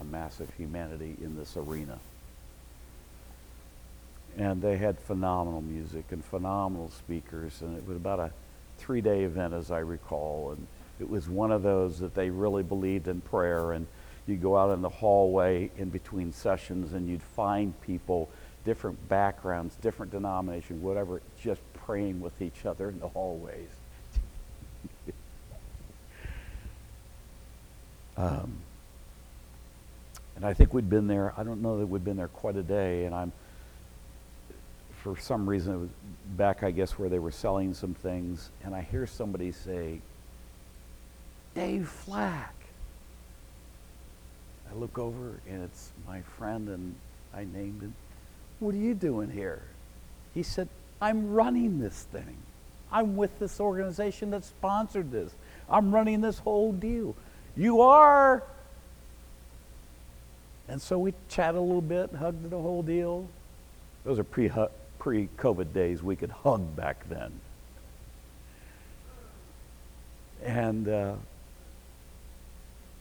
a 0.00 0.04
massive 0.04 0.50
humanity 0.56 1.16
in 1.22 1.36
this 1.36 1.56
arena. 1.56 1.98
And 4.36 4.62
they 4.62 4.76
had 4.76 4.98
phenomenal 4.98 5.60
music 5.60 6.04
and 6.10 6.24
phenomenal 6.24 6.90
speakers, 6.90 7.60
and 7.60 7.76
it 7.76 7.86
was 7.86 7.96
about 7.96 8.18
a 8.18 8.30
three 8.78 9.00
day 9.00 9.24
event, 9.24 9.52
as 9.54 9.70
I 9.70 9.78
recall. 9.78 10.52
And 10.52 10.66
it 11.00 11.08
was 11.08 11.28
one 11.28 11.52
of 11.52 11.62
those 11.62 11.98
that 11.98 12.14
they 12.14 12.30
really 12.30 12.62
believed 12.62 13.08
in 13.08 13.20
prayer. 13.20 13.72
And 13.72 13.86
you 14.26 14.36
go 14.36 14.56
out 14.56 14.72
in 14.72 14.82
the 14.82 14.88
hallway 14.88 15.70
in 15.76 15.90
between 15.90 16.32
sessions 16.32 16.92
and 16.92 17.08
you'd 17.08 17.22
find 17.22 17.78
people, 17.82 18.28
different 18.64 19.08
backgrounds, 19.08 19.74
different 19.82 20.12
denominations, 20.12 20.82
whatever, 20.82 21.20
just 21.42 21.60
praying 21.74 22.20
with 22.20 22.40
each 22.40 22.64
other 22.64 22.88
in 22.88 23.00
the 23.00 23.08
hallways. 23.08 23.68
Um, 28.22 28.52
and 30.36 30.46
I 30.46 30.54
think 30.54 30.72
we'd 30.72 30.88
been 30.88 31.08
there, 31.08 31.32
I 31.36 31.42
don't 31.42 31.60
know 31.60 31.78
that 31.78 31.86
we'd 31.86 32.04
been 32.04 32.16
there 32.16 32.28
quite 32.28 32.56
a 32.56 32.62
day, 32.62 33.04
and 33.04 33.14
I'm, 33.14 33.32
for 35.02 35.18
some 35.18 35.48
reason, 35.48 35.74
it 35.74 35.78
was 35.78 35.88
back, 36.36 36.62
I 36.62 36.70
guess, 36.70 36.98
where 36.98 37.08
they 37.08 37.18
were 37.18 37.32
selling 37.32 37.74
some 37.74 37.94
things, 37.94 38.50
and 38.64 38.74
I 38.74 38.82
hear 38.82 39.06
somebody 39.06 39.50
say, 39.50 40.00
Dave 41.54 41.88
Flack. 41.88 42.54
I 44.70 44.78
look 44.78 44.98
over 44.98 45.40
and 45.48 45.62
it's 45.62 45.90
my 46.06 46.22
friend 46.22 46.68
and 46.68 46.94
I 47.34 47.44
named 47.44 47.82
him. 47.82 47.94
What 48.58 48.74
are 48.74 48.78
you 48.78 48.94
doing 48.94 49.30
here? 49.30 49.60
He 50.32 50.42
said, 50.42 50.68
I'm 51.00 51.34
running 51.34 51.78
this 51.78 52.06
thing. 52.10 52.36
I'm 52.90 53.16
with 53.16 53.38
this 53.38 53.60
organization 53.60 54.30
that 54.30 54.44
sponsored 54.44 55.10
this. 55.10 55.32
I'm 55.68 55.94
running 55.94 56.20
this 56.20 56.38
whole 56.38 56.72
deal. 56.72 57.14
You 57.56 57.82
are. 57.82 58.42
And 60.68 60.80
so 60.80 60.98
we 60.98 61.12
chatted 61.28 61.58
a 61.58 61.60
little 61.60 61.82
bit, 61.82 62.14
hugged 62.14 62.48
the 62.48 62.58
whole 62.58 62.82
deal. 62.82 63.28
Those 64.04 64.18
are 64.18 64.24
pre 64.24 64.48
COVID 64.48 65.72
days. 65.72 66.02
We 66.02 66.16
could 66.16 66.30
hug 66.30 66.74
back 66.76 67.08
then. 67.08 67.32
And 70.44 70.88
uh, 70.88 71.14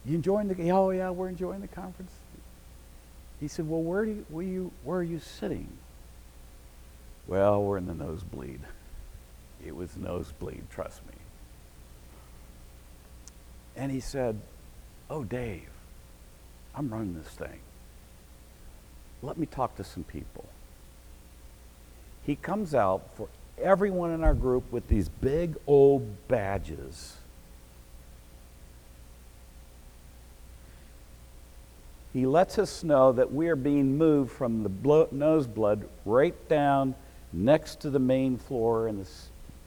you 0.06 0.16
enjoying 0.16 0.48
the? 0.48 0.72
Oh 0.72 0.90
yeah, 0.92 1.10
we're 1.10 1.30
enjoying 1.30 1.62
the 1.62 1.68
conference. 1.68 2.12
He 3.40 3.48
said, 3.48 3.68
"Well, 3.70 3.82
where 3.82 4.06
do 4.06 4.12
you, 4.12 4.26
where 4.30 4.46
you 4.46 4.72
where 4.84 5.00
are 5.00 5.04
you 5.04 5.20
sitting?" 5.20 5.68
Well, 7.28 7.64
we're 7.64 7.78
in 7.78 7.86
the 7.86 7.94
nosebleed. 7.94 8.62
It 9.66 9.76
was 9.76 9.96
nosebleed, 9.96 10.64
trust 10.72 11.06
me. 11.08 11.14
And 13.76 13.92
he 13.92 14.00
said, 14.00 14.40
"Oh, 15.10 15.24
Dave, 15.24 15.70
I'm 16.76 16.90
running 16.90 17.16
this 17.16 17.34
thing. 17.34 17.60
Let 19.22 19.38
me 19.38 19.46
talk 19.46 19.76
to 19.78 19.84
some 19.84 20.04
people." 20.04 20.46
He 22.24 22.36
comes 22.36 22.76
out 22.76 23.16
for 23.16 23.28
everyone 23.58 24.12
in 24.12 24.24
our 24.24 24.34
group 24.34 24.72
with 24.72 24.88
these 24.88 25.10
big 25.10 25.56
old 25.68 26.28
badges 26.28 27.18
he 32.14 32.26
lets 32.26 32.60
us 32.60 32.84
know 32.84 33.12
that 33.14 33.34
we 33.34 33.48
are 33.48 33.56
being 33.56 33.98
moved 33.98 34.32
from 34.32 34.64
the 34.64 34.70
blood, 34.70 35.12
nose 35.12 35.48
blood 35.48 35.88
right 36.06 36.36
down 36.50 36.96
next 37.32 37.80
to 37.82 37.90
the 37.90 38.00
main 38.00 38.38
floor, 38.38 38.88
and 38.88 39.04
the 39.04 39.10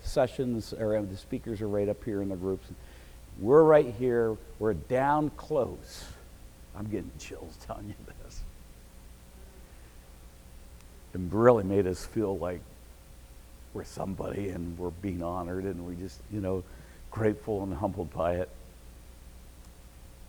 sessions 0.03 0.75
or 0.75 0.97
uh, 0.97 1.03
the 1.03 1.17
speakers 1.17 1.63
are 1.63 1.69
right 1.69 1.89
up 1.89 2.05
here 2.05 2.21
in 2.21 2.29
the 2.29 2.37
groups. 2.37 2.69
We're 3.41 3.63
right 3.63 3.93
here. 3.99 4.37
We're 4.59 4.75
down 4.75 5.31
close. 5.31 6.05
I'm 6.77 6.87
getting 6.87 7.11
chills 7.19 7.57
telling 7.67 7.89
you 7.89 7.95
this. 8.25 8.43
It 11.15 11.21
really 11.31 11.65
made 11.65 11.87
us 11.87 12.05
feel 12.05 12.37
like 12.39 12.61
we're 13.73 13.85
somebody 13.85 14.51
and 14.51 14.77
we're 14.79 14.91
being 14.91 15.23
honored 15.23 15.65
and 15.65 15.87
we're 15.87 15.95
just, 15.95 16.21
you 16.33 16.41
know, 16.41 16.63
grateful 17.11 17.63
and 17.63 17.75
humbled 17.75 18.13
by 18.13 18.37
it. 18.37 18.49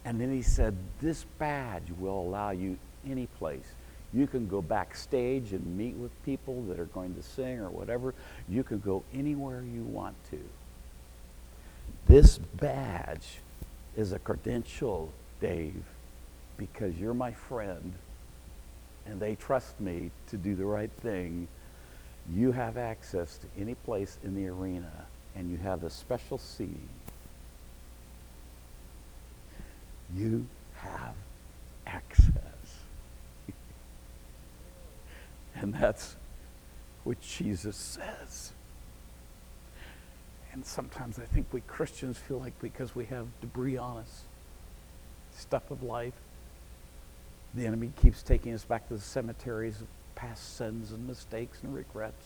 And 0.03 0.21
then 0.21 0.31
he 0.31 0.43
said, 0.43 0.75
This 1.01 1.25
badge 1.39 1.91
will 1.99 2.19
allow 2.19 2.51
you 2.51 2.77
any 3.07 3.27
place. 3.39 3.65
You 4.13 4.27
can 4.27 4.47
go 4.47 4.61
backstage 4.61 5.51
and 5.51 5.77
meet 5.77 5.95
with 5.95 6.11
people 6.23 6.61
that 6.63 6.79
are 6.79 6.85
going 6.85 7.15
to 7.15 7.23
sing 7.23 7.59
or 7.59 7.69
whatever. 7.69 8.13
You 8.47 8.63
can 8.63 8.79
go 8.79 9.03
anywhere 9.13 9.61
you 9.61 9.83
want 9.83 10.15
to. 10.31 10.39
This 12.07 12.37
badge 12.37 13.39
is 13.95 14.11
a 14.11 14.19
credential, 14.19 15.11
Dave, 15.41 15.83
because 16.57 16.95
you're 16.95 17.13
my 17.13 17.31
friend 17.31 17.93
and 19.05 19.19
they 19.19 19.35
trust 19.35 19.79
me 19.79 20.11
to 20.29 20.37
do 20.37 20.55
the 20.55 20.65
right 20.65 20.91
thing. 21.01 21.47
You 22.31 22.51
have 22.51 22.77
access 22.77 23.37
to 23.39 23.47
any 23.59 23.75
place 23.75 24.17
in 24.23 24.35
the 24.35 24.47
arena 24.47 24.91
and 25.35 25.49
you 25.49 25.57
have 25.57 25.83
a 25.83 25.89
special 25.89 26.37
seating 26.37 26.89
you 30.13 30.47
have 30.77 31.15
access. 31.85 32.31
And 35.57 35.73
that's 35.73 36.17
what 37.05 37.21
Jesus 37.21 37.77
says. 37.77 38.51
And 40.55 40.65
sometimes 40.65 41.19
I 41.19 41.25
think 41.25 41.47
we 41.51 41.59
Christians 41.59 42.17
feel 42.17 42.39
like 42.39 42.57
because 42.61 42.95
we 42.95 43.03
have 43.07 43.27
debris 43.41 43.75
on 43.75 43.97
us, 43.97 44.21
stuff 45.35 45.69
of 45.69 45.83
life, 45.83 46.13
the 47.53 47.67
enemy 47.67 47.91
keeps 48.01 48.23
taking 48.23 48.53
us 48.53 48.63
back 48.63 48.87
to 48.87 48.93
the 48.93 49.01
cemeteries 49.01 49.81
of 49.81 49.87
past 50.15 50.55
sins 50.55 50.93
and 50.93 51.05
mistakes 51.05 51.59
and 51.61 51.75
regrets. 51.75 52.25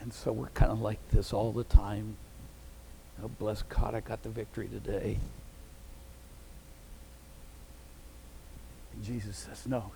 And 0.00 0.10
so 0.10 0.32
we're 0.32 0.48
kind 0.48 0.72
of 0.72 0.80
like 0.80 0.98
this 1.10 1.34
all 1.34 1.52
the 1.52 1.64
time. 1.64 2.16
Oh, 3.22 3.28
bless 3.28 3.60
God, 3.60 3.94
I 3.94 4.00
got 4.00 4.22
the 4.22 4.30
victory 4.30 4.68
today. 4.68 5.18
And 8.94 9.04
Jesus 9.04 9.36
says, 9.36 9.66
No, 9.66 9.92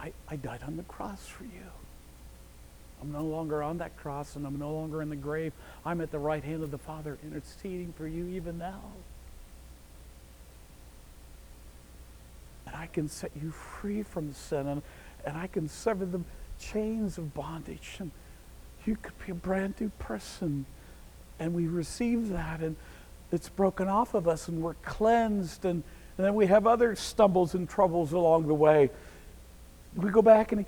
I, 0.00 0.12
I 0.28 0.34
died 0.34 0.64
on 0.66 0.76
the 0.76 0.82
cross 0.82 1.28
for 1.28 1.44
you. 1.44 1.70
I'm 3.02 3.10
no 3.10 3.24
longer 3.24 3.64
on 3.64 3.78
that 3.78 3.96
cross 3.96 4.36
and 4.36 4.46
I'm 4.46 4.60
no 4.60 4.72
longer 4.72 5.02
in 5.02 5.10
the 5.10 5.16
grave. 5.16 5.52
I'm 5.84 6.00
at 6.00 6.12
the 6.12 6.20
right 6.20 6.42
hand 6.42 6.62
of 6.62 6.70
the 6.70 6.78
Father 6.78 7.18
interceding 7.24 7.92
for 7.98 8.06
you 8.06 8.28
even 8.28 8.58
now. 8.58 8.80
And 12.66 12.76
I 12.76 12.86
can 12.86 13.08
set 13.08 13.32
you 13.42 13.50
free 13.50 14.04
from 14.04 14.32
sin 14.32 14.68
and, 14.68 14.82
and 15.26 15.36
I 15.36 15.48
can 15.48 15.68
sever 15.68 16.04
the 16.06 16.20
chains 16.60 17.18
of 17.18 17.34
bondage. 17.34 17.96
And 17.98 18.12
you 18.86 18.94
could 18.94 19.18
be 19.26 19.32
a 19.32 19.34
brand 19.34 19.74
new 19.80 19.90
person. 19.98 20.64
And 21.40 21.54
we 21.54 21.66
receive 21.66 22.28
that 22.28 22.60
and 22.60 22.76
it's 23.32 23.48
broken 23.48 23.88
off 23.88 24.14
of 24.14 24.28
us 24.28 24.46
and 24.46 24.62
we're 24.62 24.74
cleansed. 24.74 25.64
And, 25.64 25.82
and 26.18 26.24
then 26.24 26.36
we 26.36 26.46
have 26.46 26.68
other 26.68 26.94
stumbles 26.94 27.54
and 27.54 27.68
troubles 27.68 28.12
along 28.12 28.46
the 28.46 28.54
way. 28.54 28.90
We 29.96 30.08
go 30.10 30.22
back 30.22 30.52
and 30.52 30.64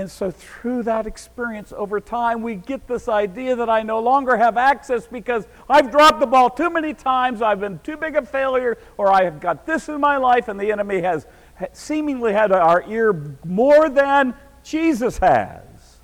and 0.00 0.10
so, 0.10 0.30
through 0.30 0.84
that 0.84 1.06
experience 1.06 1.74
over 1.76 2.00
time, 2.00 2.40
we 2.40 2.54
get 2.54 2.88
this 2.88 3.06
idea 3.06 3.54
that 3.56 3.68
I 3.68 3.82
no 3.82 4.00
longer 4.00 4.34
have 4.34 4.56
access 4.56 5.06
because 5.06 5.46
I've 5.68 5.90
dropped 5.90 6.20
the 6.20 6.26
ball 6.26 6.48
too 6.48 6.70
many 6.70 6.94
times, 6.94 7.42
I've 7.42 7.60
been 7.60 7.78
too 7.80 7.98
big 7.98 8.16
a 8.16 8.22
failure, 8.22 8.78
or 8.96 9.12
I 9.12 9.24
have 9.24 9.40
got 9.40 9.66
this 9.66 9.90
in 9.90 10.00
my 10.00 10.16
life, 10.16 10.48
and 10.48 10.58
the 10.58 10.72
enemy 10.72 11.02
has 11.02 11.26
seemingly 11.74 12.32
had 12.32 12.50
our 12.50 12.82
ear 12.88 13.36
more 13.44 13.90
than 13.90 14.32
Jesus 14.64 15.18
has. 15.18 15.98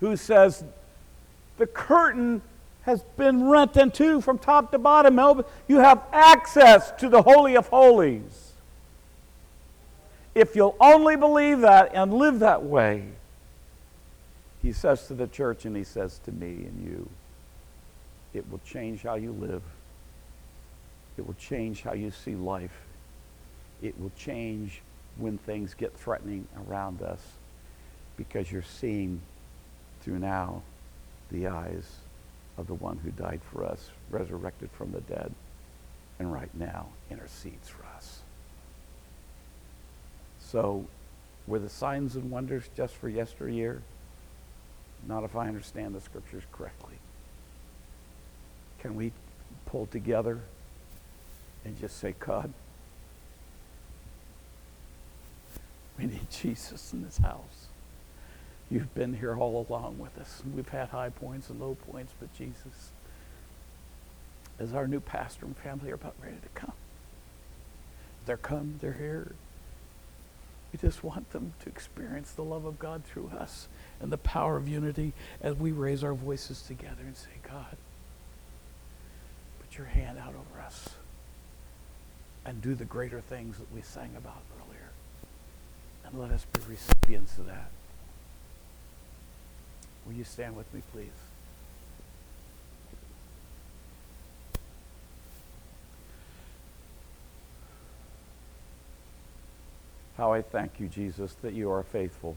Who 0.00 0.16
says, 0.16 0.64
The 1.58 1.66
curtain 1.66 2.40
has 2.84 3.02
been 3.18 3.50
rent 3.50 3.76
in 3.76 3.90
two 3.90 4.22
from 4.22 4.38
top 4.38 4.70
to 4.72 4.78
bottom. 4.78 5.44
You 5.68 5.80
have 5.80 6.02
access 6.10 6.90
to 6.92 7.10
the 7.10 7.20
Holy 7.20 7.54
of 7.54 7.68
Holies. 7.68 8.43
If 10.34 10.56
you'll 10.56 10.76
only 10.80 11.16
believe 11.16 11.60
that 11.60 11.94
and 11.94 12.12
live 12.12 12.40
that 12.40 12.62
way, 12.62 13.04
he 14.62 14.72
says 14.72 15.06
to 15.06 15.14
the 15.14 15.26
church 15.26 15.64
and 15.64 15.76
he 15.76 15.84
says 15.84 16.20
to 16.24 16.32
me 16.32 16.48
and 16.48 16.84
you, 16.84 17.08
it 18.32 18.50
will 18.50 18.60
change 18.66 19.02
how 19.02 19.14
you 19.14 19.32
live. 19.32 19.62
It 21.16 21.26
will 21.26 21.34
change 21.34 21.82
how 21.82 21.92
you 21.92 22.10
see 22.10 22.34
life. 22.34 22.80
It 23.82 23.98
will 24.00 24.10
change 24.18 24.82
when 25.16 25.38
things 25.38 25.74
get 25.74 25.96
threatening 25.96 26.48
around 26.66 27.02
us 27.02 27.20
because 28.16 28.50
you're 28.50 28.62
seeing 28.62 29.20
through 30.00 30.18
now 30.18 30.62
the 31.30 31.46
eyes 31.46 31.96
of 32.56 32.66
the 32.66 32.74
one 32.74 32.98
who 32.98 33.10
died 33.10 33.40
for 33.52 33.64
us, 33.64 33.90
resurrected 34.10 34.70
from 34.72 34.92
the 34.92 35.00
dead, 35.02 35.32
and 36.18 36.32
right 36.32 36.52
now 36.54 36.86
intercedes 37.10 37.68
for 37.68 37.82
us. 37.82 37.83
So, 40.54 40.86
were 41.48 41.58
the 41.58 41.68
signs 41.68 42.14
and 42.14 42.30
wonders 42.30 42.62
just 42.76 42.94
for 42.94 43.08
yesteryear? 43.08 43.82
Not 45.04 45.24
if 45.24 45.34
I 45.34 45.48
understand 45.48 45.96
the 45.96 46.00
scriptures 46.00 46.44
correctly. 46.52 46.94
Can 48.78 48.94
we 48.94 49.10
pull 49.66 49.86
together 49.86 50.38
and 51.64 51.76
just 51.80 51.98
say, 51.98 52.14
God, 52.20 52.52
we 55.98 56.06
need 56.06 56.30
Jesus 56.30 56.92
in 56.92 57.02
this 57.02 57.18
house. 57.18 57.66
You've 58.70 58.94
been 58.94 59.14
here 59.14 59.34
all 59.34 59.66
along 59.68 59.98
with 59.98 60.16
us. 60.18 60.40
We've 60.54 60.68
had 60.68 60.90
high 60.90 61.10
points 61.10 61.50
and 61.50 61.60
low 61.60 61.76
points, 61.90 62.12
but 62.20 62.32
Jesus, 62.38 62.92
as 64.60 64.72
our 64.72 64.86
new 64.86 65.00
pastor 65.00 65.46
and 65.46 65.56
family 65.56 65.90
are 65.90 65.94
about 65.94 66.14
ready 66.22 66.36
to 66.36 66.48
come, 66.60 66.74
they're 68.24 68.36
come, 68.36 68.78
they're 68.80 68.92
here. 68.92 69.32
We 70.74 70.78
just 70.88 71.04
want 71.04 71.30
them 71.30 71.52
to 71.60 71.68
experience 71.68 72.32
the 72.32 72.42
love 72.42 72.64
of 72.64 72.80
God 72.80 73.04
through 73.04 73.30
us 73.38 73.68
and 74.00 74.10
the 74.10 74.18
power 74.18 74.56
of 74.56 74.66
unity 74.66 75.12
as 75.40 75.54
we 75.54 75.70
raise 75.70 76.02
our 76.02 76.14
voices 76.14 76.62
together 76.62 77.04
and 77.06 77.16
say, 77.16 77.30
God, 77.48 77.76
put 79.60 79.78
your 79.78 79.86
hand 79.86 80.18
out 80.18 80.34
over 80.34 80.60
us 80.60 80.88
and 82.44 82.60
do 82.60 82.74
the 82.74 82.84
greater 82.84 83.20
things 83.20 83.56
that 83.58 83.72
we 83.72 83.82
sang 83.82 84.10
about 84.16 84.42
earlier. 84.58 84.90
And 86.04 86.20
let 86.20 86.32
us 86.32 86.44
be 86.52 86.60
recipients 86.68 87.38
of 87.38 87.46
that. 87.46 87.70
Will 90.04 90.14
you 90.14 90.24
stand 90.24 90.56
with 90.56 90.74
me, 90.74 90.82
please? 90.92 91.23
How 100.16 100.32
I 100.32 100.42
thank 100.42 100.78
you, 100.78 100.88
Jesus, 100.88 101.34
that 101.42 101.54
you 101.54 101.70
are 101.70 101.82
faithful. 101.82 102.36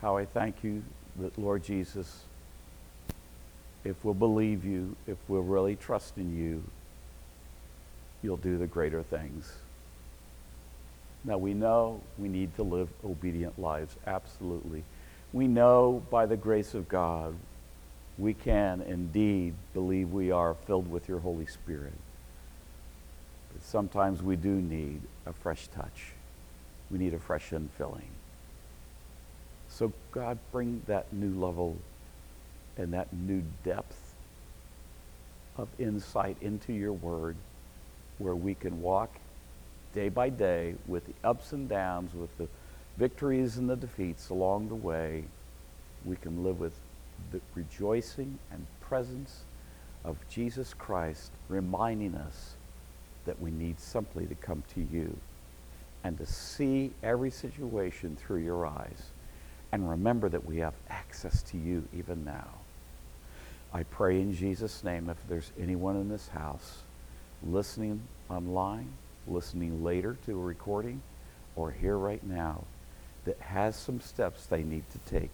How 0.00 0.16
I 0.16 0.24
thank 0.24 0.62
you 0.62 0.82
that, 1.16 1.36
Lord 1.38 1.64
Jesus, 1.64 2.22
if 3.84 4.04
we'll 4.04 4.14
believe 4.14 4.64
you, 4.64 4.96
if 5.06 5.18
we'll 5.28 5.42
really 5.42 5.76
trust 5.76 6.16
in 6.16 6.36
you, 6.36 6.62
you'll 8.22 8.36
do 8.36 8.56
the 8.56 8.66
greater 8.66 9.02
things. 9.02 9.52
Now, 11.24 11.38
we 11.38 11.54
know 11.54 12.00
we 12.18 12.28
need 12.28 12.54
to 12.56 12.62
live 12.62 12.88
obedient 13.04 13.58
lives, 13.58 13.96
absolutely. 14.06 14.84
We 15.32 15.46
know 15.46 16.02
by 16.10 16.26
the 16.26 16.36
grace 16.36 16.74
of 16.74 16.88
God 16.88 17.34
we 18.18 18.34
can 18.34 18.82
indeed 18.82 19.54
believe 19.72 20.12
we 20.12 20.30
are 20.30 20.54
filled 20.54 20.90
with 20.90 21.08
your 21.08 21.20
Holy 21.20 21.46
Spirit. 21.46 21.94
Sometimes 23.60 24.22
we 24.22 24.36
do 24.36 24.50
need 24.50 25.00
a 25.26 25.32
fresh 25.32 25.68
touch. 25.68 26.12
We 26.90 26.98
need 26.98 27.14
a 27.14 27.18
fresh 27.18 27.50
infilling. 27.50 28.10
So, 29.68 29.92
God, 30.10 30.38
bring 30.50 30.82
that 30.86 31.12
new 31.12 31.38
level 31.38 31.76
and 32.76 32.92
that 32.92 33.12
new 33.12 33.42
depth 33.64 34.14
of 35.56 35.68
insight 35.78 36.36
into 36.40 36.72
your 36.72 36.92
word 36.92 37.36
where 38.18 38.34
we 38.34 38.54
can 38.54 38.82
walk 38.82 39.16
day 39.94 40.08
by 40.08 40.28
day 40.28 40.74
with 40.86 41.06
the 41.06 41.14
ups 41.24 41.52
and 41.52 41.68
downs, 41.68 42.14
with 42.14 42.36
the 42.38 42.48
victories 42.96 43.56
and 43.56 43.68
the 43.68 43.76
defeats 43.76 44.28
along 44.28 44.68
the 44.68 44.74
way. 44.74 45.24
We 46.04 46.16
can 46.16 46.42
live 46.44 46.60
with 46.60 46.74
the 47.30 47.40
rejoicing 47.54 48.38
and 48.50 48.66
presence 48.80 49.44
of 50.04 50.16
Jesus 50.28 50.74
Christ 50.74 51.30
reminding 51.48 52.14
us 52.14 52.54
that 53.24 53.40
we 53.40 53.50
need 53.50 53.80
simply 53.80 54.26
to 54.26 54.34
come 54.34 54.62
to 54.74 54.80
you 54.80 55.16
and 56.04 56.18
to 56.18 56.26
see 56.26 56.92
every 57.02 57.30
situation 57.30 58.16
through 58.16 58.40
your 58.40 58.66
eyes 58.66 59.10
and 59.72 59.88
remember 59.88 60.28
that 60.28 60.44
we 60.44 60.58
have 60.58 60.74
access 60.90 61.42
to 61.42 61.56
you 61.56 61.86
even 61.96 62.24
now. 62.24 62.48
I 63.72 63.84
pray 63.84 64.20
in 64.20 64.34
Jesus' 64.34 64.84
name 64.84 65.08
if 65.08 65.16
there's 65.28 65.50
anyone 65.58 65.96
in 65.96 66.08
this 66.08 66.28
house 66.28 66.82
listening 67.42 68.02
online, 68.28 68.88
listening 69.26 69.82
later 69.82 70.16
to 70.26 70.38
a 70.38 70.42
recording, 70.42 71.00
or 71.56 71.70
here 71.70 71.96
right 71.96 72.22
now 72.24 72.64
that 73.24 73.38
has 73.40 73.76
some 73.76 74.00
steps 74.00 74.46
they 74.46 74.62
need 74.62 74.84
to 74.90 74.98
take 75.10 75.30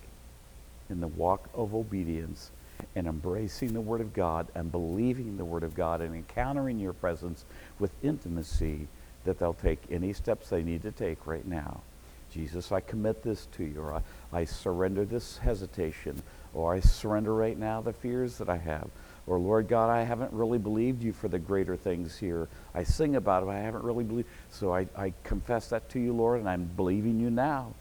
in 0.89 1.01
the 1.01 1.09
walk 1.09 1.49
of 1.55 1.75
obedience 1.75 2.51
and 2.95 3.07
embracing 3.07 3.73
the 3.73 3.81
Word 3.81 4.01
of 4.01 4.13
God 4.13 4.49
and 4.55 4.71
believing 4.71 5.37
the 5.37 5.45
Word 5.45 5.63
of 5.63 5.75
God 5.75 6.01
and 6.01 6.15
encountering 6.15 6.79
your 6.79 6.93
presence 6.93 7.45
with 7.79 7.93
intimacy, 8.03 8.89
that 9.25 9.39
they'll 9.39 9.55
take 9.55 9.81
any 9.91 10.13
steps 10.13 10.49
they 10.49 10.63
need 10.63 10.83
to 10.83 10.93
take 10.93 11.27
right 11.27 11.47
now. 11.47 11.83
Jesus, 12.31 12.73
I 12.73 12.81
commit 12.81 13.23
this 13.23 13.47
to 13.53 13.65
you, 13.65 13.81
or 13.81 13.95
I, 13.95 14.03
I 14.33 14.45
surrender 14.45 15.05
this 15.05 15.39
hesitation, 15.39 16.23
or 16.53 16.75
I 16.75 16.81
surrender 16.81 17.35
right 17.35 17.59
now 17.59 17.81
the 17.81 17.93
fears 17.93 18.39
that 18.39 18.49
I 18.49 18.59
have. 18.59 18.89
Or, 19.27 19.39
Lord 19.39 19.69
God, 19.69 19.91
I 19.91 20.03
haven't 20.05 20.33
really 20.33 20.59
believed 20.59 21.03
you 21.03 21.13
for 21.13 21.29
the 21.29 21.39
greater 21.39 21.77
things 21.77 22.17
here. 22.17 22.49
I 22.75 22.83
sing 22.83 23.17
about 23.17 23.43
it, 23.43 23.49
I 23.49 23.59
haven't 23.59 23.85
really 23.85 24.05
believed. 24.05 24.29
So 24.51 24.75
I, 24.75 24.87
I 24.97 25.13
confess 25.25 25.69
that 25.69 25.89
to 25.91 25.99
you, 25.99 26.13
Lord, 26.13 26.41
and 26.41 26.49
I'm 26.49 26.65
believing 26.77 27.21
you 27.21 27.31
now. 27.31 27.75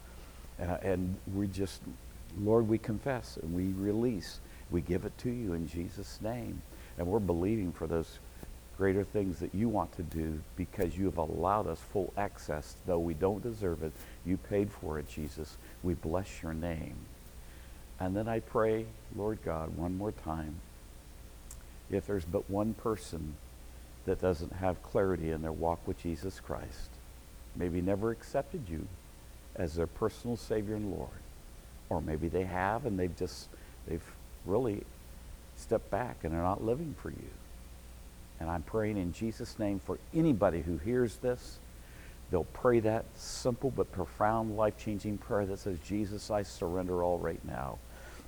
Uh, 0.60 0.76
and 0.82 1.16
we 1.34 1.46
just, 1.46 1.80
Lord, 2.38 2.68
we 2.68 2.78
confess 2.78 3.38
and 3.40 3.54
we 3.54 3.68
release 3.82 4.40
we 4.70 4.80
give 4.80 5.04
it 5.04 5.16
to 5.18 5.30
you 5.30 5.52
in 5.52 5.68
Jesus' 5.68 6.18
name. 6.22 6.62
And 6.96 7.06
we're 7.06 7.20
believing 7.20 7.72
for 7.72 7.86
those 7.86 8.18
greater 8.76 9.04
things 9.04 9.40
that 9.40 9.54
you 9.54 9.68
want 9.68 9.92
to 9.96 10.02
do 10.02 10.40
because 10.56 10.96
you 10.96 11.06
have 11.06 11.18
allowed 11.18 11.66
us 11.66 11.80
full 11.92 12.12
access, 12.16 12.76
though 12.86 12.98
we 12.98 13.14
don't 13.14 13.42
deserve 13.42 13.82
it. 13.82 13.92
You 14.24 14.36
paid 14.36 14.70
for 14.70 14.98
it, 14.98 15.08
Jesus. 15.08 15.56
We 15.82 15.94
bless 15.94 16.42
your 16.42 16.54
name. 16.54 16.96
And 18.00 18.16
then 18.16 18.28
I 18.28 18.40
pray, 18.40 18.86
Lord 19.16 19.38
God, 19.44 19.76
one 19.76 19.96
more 19.96 20.12
time, 20.12 20.56
if 21.90 22.06
there's 22.06 22.24
but 22.24 22.48
one 22.48 22.74
person 22.74 23.34
that 24.04 24.20
doesn't 24.20 24.52
have 24.52 24.82
clarity 24.82 25.32
in 25.32 25.42
their 25.42 25.52
walk 25.52 25.80
with 25.86 26.00
Jesus 26.00 26.38
Christ, 26.38 26.90
maybe 27.56 27.80
never 27.80 28.10
accepted 28.10 28.68
you 28.68 28.86
as 29.56 29.74
their 29.74 29.88
personal 29.88 30.36
Savior 30.36 30.76
and 30.76 30.92
Lord, 30.92 31.08
or 31.88 32.00
maybe 32.00 32.28
they 32.28 32.44
have 32.44 32.86
and 32.86 32.98
they've 32.98 33.16
just, 33.16 33.48
they've 33.88 34.04
really 34.48 34.82
stepped 35.56 35.90
back 35.90 36.18
and 36.22 36.32
they're 36.32 36.42
not 36.42 36.64
living 36.64 36.94
for 37.00 37.10
you. 37.10 37.30
And 38.40 38.48
I'm 38.48 38.62
praying 38.62 38.96
in 38.96 39.12
Jesus' 39.12 39.58
name 39.58 39.80
for 39.84 39.98
anybody 40.14 40.62
who 40.62 40.78
hears 40.78 41.16
this. 41.16 41.58
They'll 42.30 42.44
pray 42.44 42.80
that 42.80 43.04
simple 43.14 43.70
but 43.70 43.90
profound, 43.90 44.56
life 44.56 44.76
changing 44.78 45.18
prayer 45.18 45.46
that 45.46 45.58
says, 45.58 45.78
Jesus, 45.80 46.30
I 46.30 46.42
surrender 46.42 47.02
all 47.02 47.18
right 47.18 47.44
now. 47.44 47.78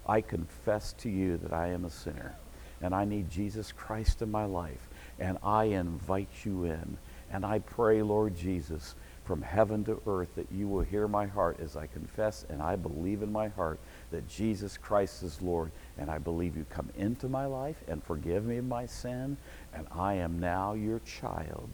I 0.06 0.20
confess 0.20 0.92
to 0.94 1.10
you 1.10 1.36
that 1.38 1.52
I 1.52 1.68
am 1.68 1.84
a 1.84 1.90
sinner 1.90 2.34
and 2.82 2.94
I 2.94 3.04
need 3.04 3.30
Jesus 3.30 3.72
Christ 3.72 4.22
in 4.22 4.30
my 4.30 4.46
life. 4.46 4.88
And 5.18 5.38
I 5.42 5.64
invite 5.64 6.30
you 6.44 6.64
in. 6.64 6.96
And 7.30 7.44
I 7.44 7.58
pray, 7.58 8.02
Lord 8.02 8.36
Jesus, 8.36 8.94
from 9.31 9.43
heaven 9.43 9.85
to 9.85 10.03
earth, 10.09 10.35
that 10.35 10.51
you 10.51 10.66
will 10.66 10.81
hear 10.81 11.07
my 11.07 11.24
heart 11.24 11.61
as 11.61 11.76
I 11.76 11.87
confess 11.87 12.45
and 12.51 12.61
I 12.61 12.74
believe 12.74 13.22
in 13.22 13.31
my 13.31 13.47
heart 13.47 13.78
that 14.11 14.28
Jesus 14.28 14.76
Christ 14.76 15.22
is 15.22 15.41
Lord. 15.41 15.70
And 15.99 16.11
I 16.11 16.18
believe 16.18 16.57
you 16.57 16.66
come 16.68 16.89
into 16.97 17.28
my 17.28 17.47
life 17.47 17.76
and 17.87 18.03
forgive 18.03 18.45
me 18.45 18.57
of 18.57 18.64
my 18.64 18.87
sin. 18.87 19.37
And 19.72 19.87
I 19.93 20.14
am 20.14 20.41
now 20.41 20.72
your 20.72 20.99
child 21.07 21.68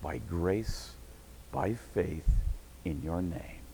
by 0.00 0.18
grace, 0.18 0.92
by 1.50 1.74
faith, 1.74 2.30
in 2.84 3.02
your 3.02 3.20
name. 3.20 3.64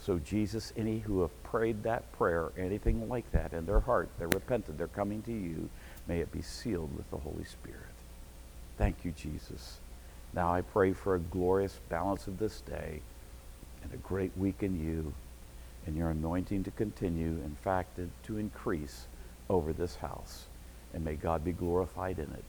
So, 0.00 0.18
Jesus, 0.18 0.72
any 0.76 0.98
who 0.98 1.20
have 1.20 1.44
prayed 1.44 1.84
that 1.84 2.10
prayer, 2.10 2.50
anything 2.58 3.08
like 3.08 3.30
that 3.30 3.52
in 3.52 3.66
their 3.66 3.78
heart, 3.78 4.08
they're 4.18 4.26
repentant, 4.26 4.78
they're 4.78 4.88
coming 4.88 5.22
to 5.22 5.32
you, 5.32 5.70
may 6.08 6.18
it 6.18 6.32
be 6.32 6.42
sealed 6.42 6.96
with 6.96 7.08
the 7.12 7.18
Holy 7.18 7.44
Spirit. 7.44 7.94
Thank 8.78 9.04
you, 9.04 9.12
Jesus. 9.12 9.78
Now 10.34 10.52
I 10.52 10.62
pray 10.62 10.92
for 10.92 11.14
a 11.14 11.20
glorious 11.20 11.78
balance 11.88 12.26
of 12.26 12.38
this 12.38 12.60
day 12.62 13.00
and 13.82 13.92
a 13.92 13.96
great 13.98 14.32
week 14.36 14.62
in 14.62 14.78
you 14.78 15.12
and 15.86 15.96
your 15.96 16.10
anointing 16.10 16.64
to 16.64 16.70
continue, 16.72 17.40
in 17.44 17.56
fact, 17.62 17.98
to 18.24 18.38
increase 18.38 19.06
over 19.48 19.72
this 19.72 19.96
house. 19.96 20.46
And 20.92 21.04
may 21.04 21.14
God 21.14 21.44
be 21.44 21.52
glorified 21.52 22.18
in 22.18 22.24
it. 22.24 22.44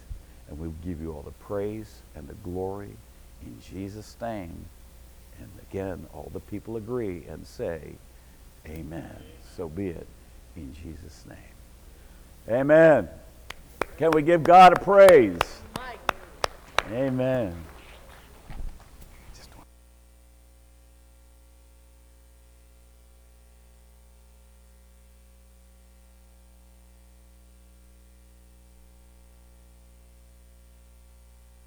And 0.50 0.60
we 0.60 0.70
give 0.84 1.02
you 1.02 1.12
all 1.12 1.22
the 1.22 1.32
praise 1.32 2.02
and 2.16 2.28
the 2.28 2.34
glory 2.36 2.96
in 3.42 3.60
Jesus' 3.62 4.16
name. 4.22 4.66
And 5.40 5.50
again, 5.70 6.08
all 6.14 6.30
the 6.34 6.40
people 6.40 6.78
agree 6.78 7.24
and 7.30 7.46
say, 7.46 7.82
Amen. 8.68 9.16
So 9.56 9.68
be 9.68 9.90
it 9.90 10.08
in 10.56 10.74
Jesus' 10.74 11.24
name. 11.28 11.38
Amen. 12.50 13.10
Can 13.98 14.12
we 14.12 14.22
give 14.22 14.44
God 14.44 14.78
a 14.78 14.80
praise? 14.80 15.40
Amen. 16.92 17.56